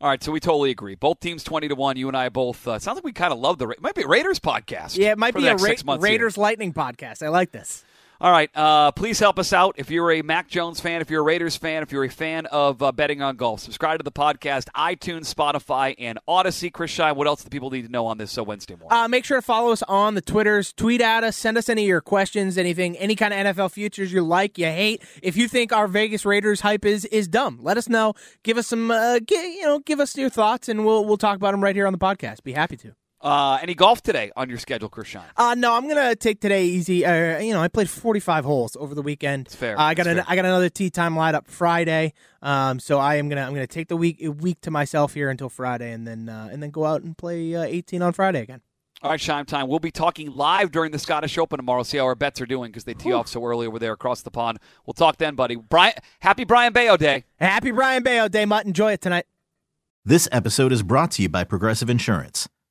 All 0.00 0.08
right, 0.10 0.22
so 0.22 0.30
we 0.32 0.40
totally 0.40 0.70
agree. 0.72 0.96
Both 0.96 1.20
teams 1.20 1.44
twenty 1.44 1.68
to 1.68 1.74
one. 1.76 1.96
You 1.96 2.08
and 2.08 2.16
I 2.16 2.28
both. 2.28 2.66
Uh, 2.66 2.78
sounds 2.80 2.96
like 2.96 3.04
we 3.04 3.12
kind 3.12 3.32
of 3.32 3.38
love 3.38 3.56
the. 3.58 3.68
Ra- 3.68 3.74
It 3.74 3.80
might 3.80 3.94
be 3.94 4.02
a 4.02 4.08
Raiders 4.08 4.40
podcast. 4.40 4.98
Yeah, 4.98 5.12
it 5.12 5.18
might 5.18 5.34
be 5.34 5.46
a 5.46 5.54
Ra- 5.54 5.74
months 5.84 5.86
here. 5.86 5.98
Raiders 6.00 6.36
Lightning 6.36 6.72
podcast. 6.74 7.24
I 7.24 7.28
like 7.28 7.52
this. 7.52 7.84
All 8.18 8.30
right, 8.32 8.48
uh, 8.54 8.92
please 8.92 9.18
help 9.18 9.38
us 9.38 9.52
out. 9.52 9.74
If 9.76 9.90
you're 9.90 10.10
a 10.10 10.22
Mac 10.22 10.48
Jones 10.48 10.80
fan, 10.80 11.02
if 11.02 11.10
you're 11.10 11.20
a 11.20 11.24
Raiders 11.24 11.54
fan, 11.56 11.82
if 11.82 11.92
you're 11.92 12.04
a 12.04 12.08
fan 12.08 12.46
of 12.46 12.82
uh, 12.82 12.90
betting 12.90 13.20
on 13.20 13.36
golf, 13.36 13.60
subscribe 13.60 13.98
to 13.98 14.02
the 14.04 14.10
podcast, 14.12 14.68
iTunes, 14.74 15.32
Spotify, 15.32 15.94
and 15.98 16.18
Audacy. 16.26 16.72
Chris 16.72 16.90
Shine, 16.90 17.14
what 17.14 17.26
else 17.26 17.42
do 17.44 17.50
people 17.50 17.68
need 17.68 17.82
to 17.82 17.92
know 17.92 18.06
on 18.06 18.16
this 18.16 18.38
uh, 18.38 18.44
Wednesday 18.44 18.74
morning? 18.74 18.98
Uh, 18.98 19.06
make 19.06 19.26
sure 19.26 19.36
to 19.36 19.42
follow 19.42 19.70
us 19.70 19.82
on 19.82 20.14
the 20.14 20.22
Twitters. 20.22 20.72
Tweet 20.72 21.02
at 21.02 21.24
us. 21.24 21.36
Send 21.36 21.58
us 21.58 21.68
any 21.68 21.82
of 21.82 21.88
your 21.88 22.00
questions, 22.00 22.56
anything, 22.56 22.96
any 22.96 23.16
kind 23.16 23.34
of 23.34 23.54
NFL 23.54 23.72
futures 23.72 24.10
you 24.12 24.22
like, 24.22 24.56
you 24.56 24.64
hate. 24.66 25.02
If 25.22 25.36
you 25.36 25.46
think 25.46 25.72
our 25.72 25.86
Vegas 25.86 26.24
Raiders 26.24 26.60
hype 26.62 26.86
is 26.86 27.04
is 27.06 27.28
dumb, 27.28 27.58
let 27.60 27.76
us 27.76 27.86
know. 27.88 28.14
Give 28.42 28.56
us 28.56 28.66
some, 28.66 28.90
uh, 28.90 29.20
gi- 29.20 29.34
you 29.34 29.62
know, 29.62 29.78
give 29.80 30.00
us 30.00 30.16
your 30.16 30.30
thoughts, 30.30 30.70
and 30.70 30.86
we'll 30.86 31.04
we'll 31.04 31.18
talk 31.18 31.36
about 31.36 31.50
them 31.50 31.62
right 31.62 31.76
here 31.76 31.86
on 31.86 31.92
the 31.92 31.98
podcast. 31.98 32.42
Be 32.42 32.52
happy 32.52 32.76
to. 32.78 32.94
Uh, 33.20 33.58
any 33.62 33.74
golf 33.74 34.02
today 34.02 34.30
on 34.36 34.48
your 34.48 34.58
schedule, 34.58 34.88
Chris 34.88 35.08
Shine? 35.08 35.24
Uh, 35.36 35.54
no, 35.54 35.72
I'm 35.74 35.88
gonna 35.88 36.14
take 36.14 36.40
today 36.40 36.66
easy. 36.66 37.04
Uh, 37.04 37.38
you 37.38 37.52
know, 37.54 37.60
I 37.60 37.68
played 37.68 37.88
45 37.88 38.44
holes 38.44 38.76
over 38.78 38.94
the 38.94 39.02
weekend. 39.02 39.46
It's 39.46 39.54
fair. 39.54 39.78
Uh, 39.78 39.82
I 39.82 39.94
got 39.94 40.06
an, 40.06 40.16
fair. 40.16 40.24
I 40.28 40.36
got 40.36 40.44
another 40.44 40.68
tee 40.68 40.90
time 40.90 41.16
lined 41.16 41.34
up 41.34 41.48
Friday. 41.48 42.12
Um, 42.42 42.78
so 42.78 42.98
I 42.98 43.16
am 43.16 43.28
gonna 43.28 43.42
I'm 43.42 43.54
gonna 43.54 43.66
take 43.66 43.88
the 43.88 43.96
week 43.96 44.22
week 44.40 44.60
to 44.62 44.70
myself 44.70 45.14
here 45.14 45.30
until 45.30 45.48
Friday, 45.48 45.92
and 45.92 46.06
then 46.06 46.28
uh, 46.28 46.48
and 46.52 46.62
then 46.62 46.70
go 46.70 46.84
out 46.84 47.02
and 47.02 47.16
play 47.16 47.54
uh, 47.54 47.62
18 47.62 48.02
on 48.02 48.12
Friday 48.12 48.42
again. 48.42 48.60
All 49.02 49.10
right, 49.10 49.20
Shime 49.20 49.44
Time. 49.44 49.68
We'll 49.68 49.78
be 49.78 49.90
talking 49.90 50.32
live 50.34 50.70
during 50.70 50.90
the 50.90 50.98
Scottish 50.98 51.36
Open 51.36 51.58
tomorrow. 51.58 51.82
See 51.82 51.98
how 51.98 52.04
our 52.04 52.14
bets 52.14 52.40
are 52.40 52.46
doing 52.46 52.70
because 52.70 52.84
they 52.84 52.94
tee 52.94 53.12
off 53.12 53.28
so 53.28 53.44
early 53.44 53.66
over 53.66 53.78
there 53.78 53.92
across 53.92 54.22
the 54.22 54.30
pond. 54.30 54.58
We'll 54.86 54.94
talk 54.94 55.18
then, 55.18 55.34
buddy. 55.34 55.56
Brian, 55.56 55.94
happy 56.20 56.44
Brayan 56.44 56.72
Bello 56.72 56.96
Day. 56.96 57.24
Happy 57.36 57.70
Brayan 57.72 58.02
Bello 58.02 58.28
Day, 58.28 58.44
Mutt. 58.46 58.64
Enjoy 58.66 58.92
it 58.92 59.00
tonight. 59.00 59.26
This 60.04 60.28
episode 60.32 60.72
is 60.72 60.82
brought 60.82 61.10
to 61.12 61.22
you 61.22 61.28
by 61.28 61.44
Progressive 61.44 61.90
Insurance. 61.90 62.48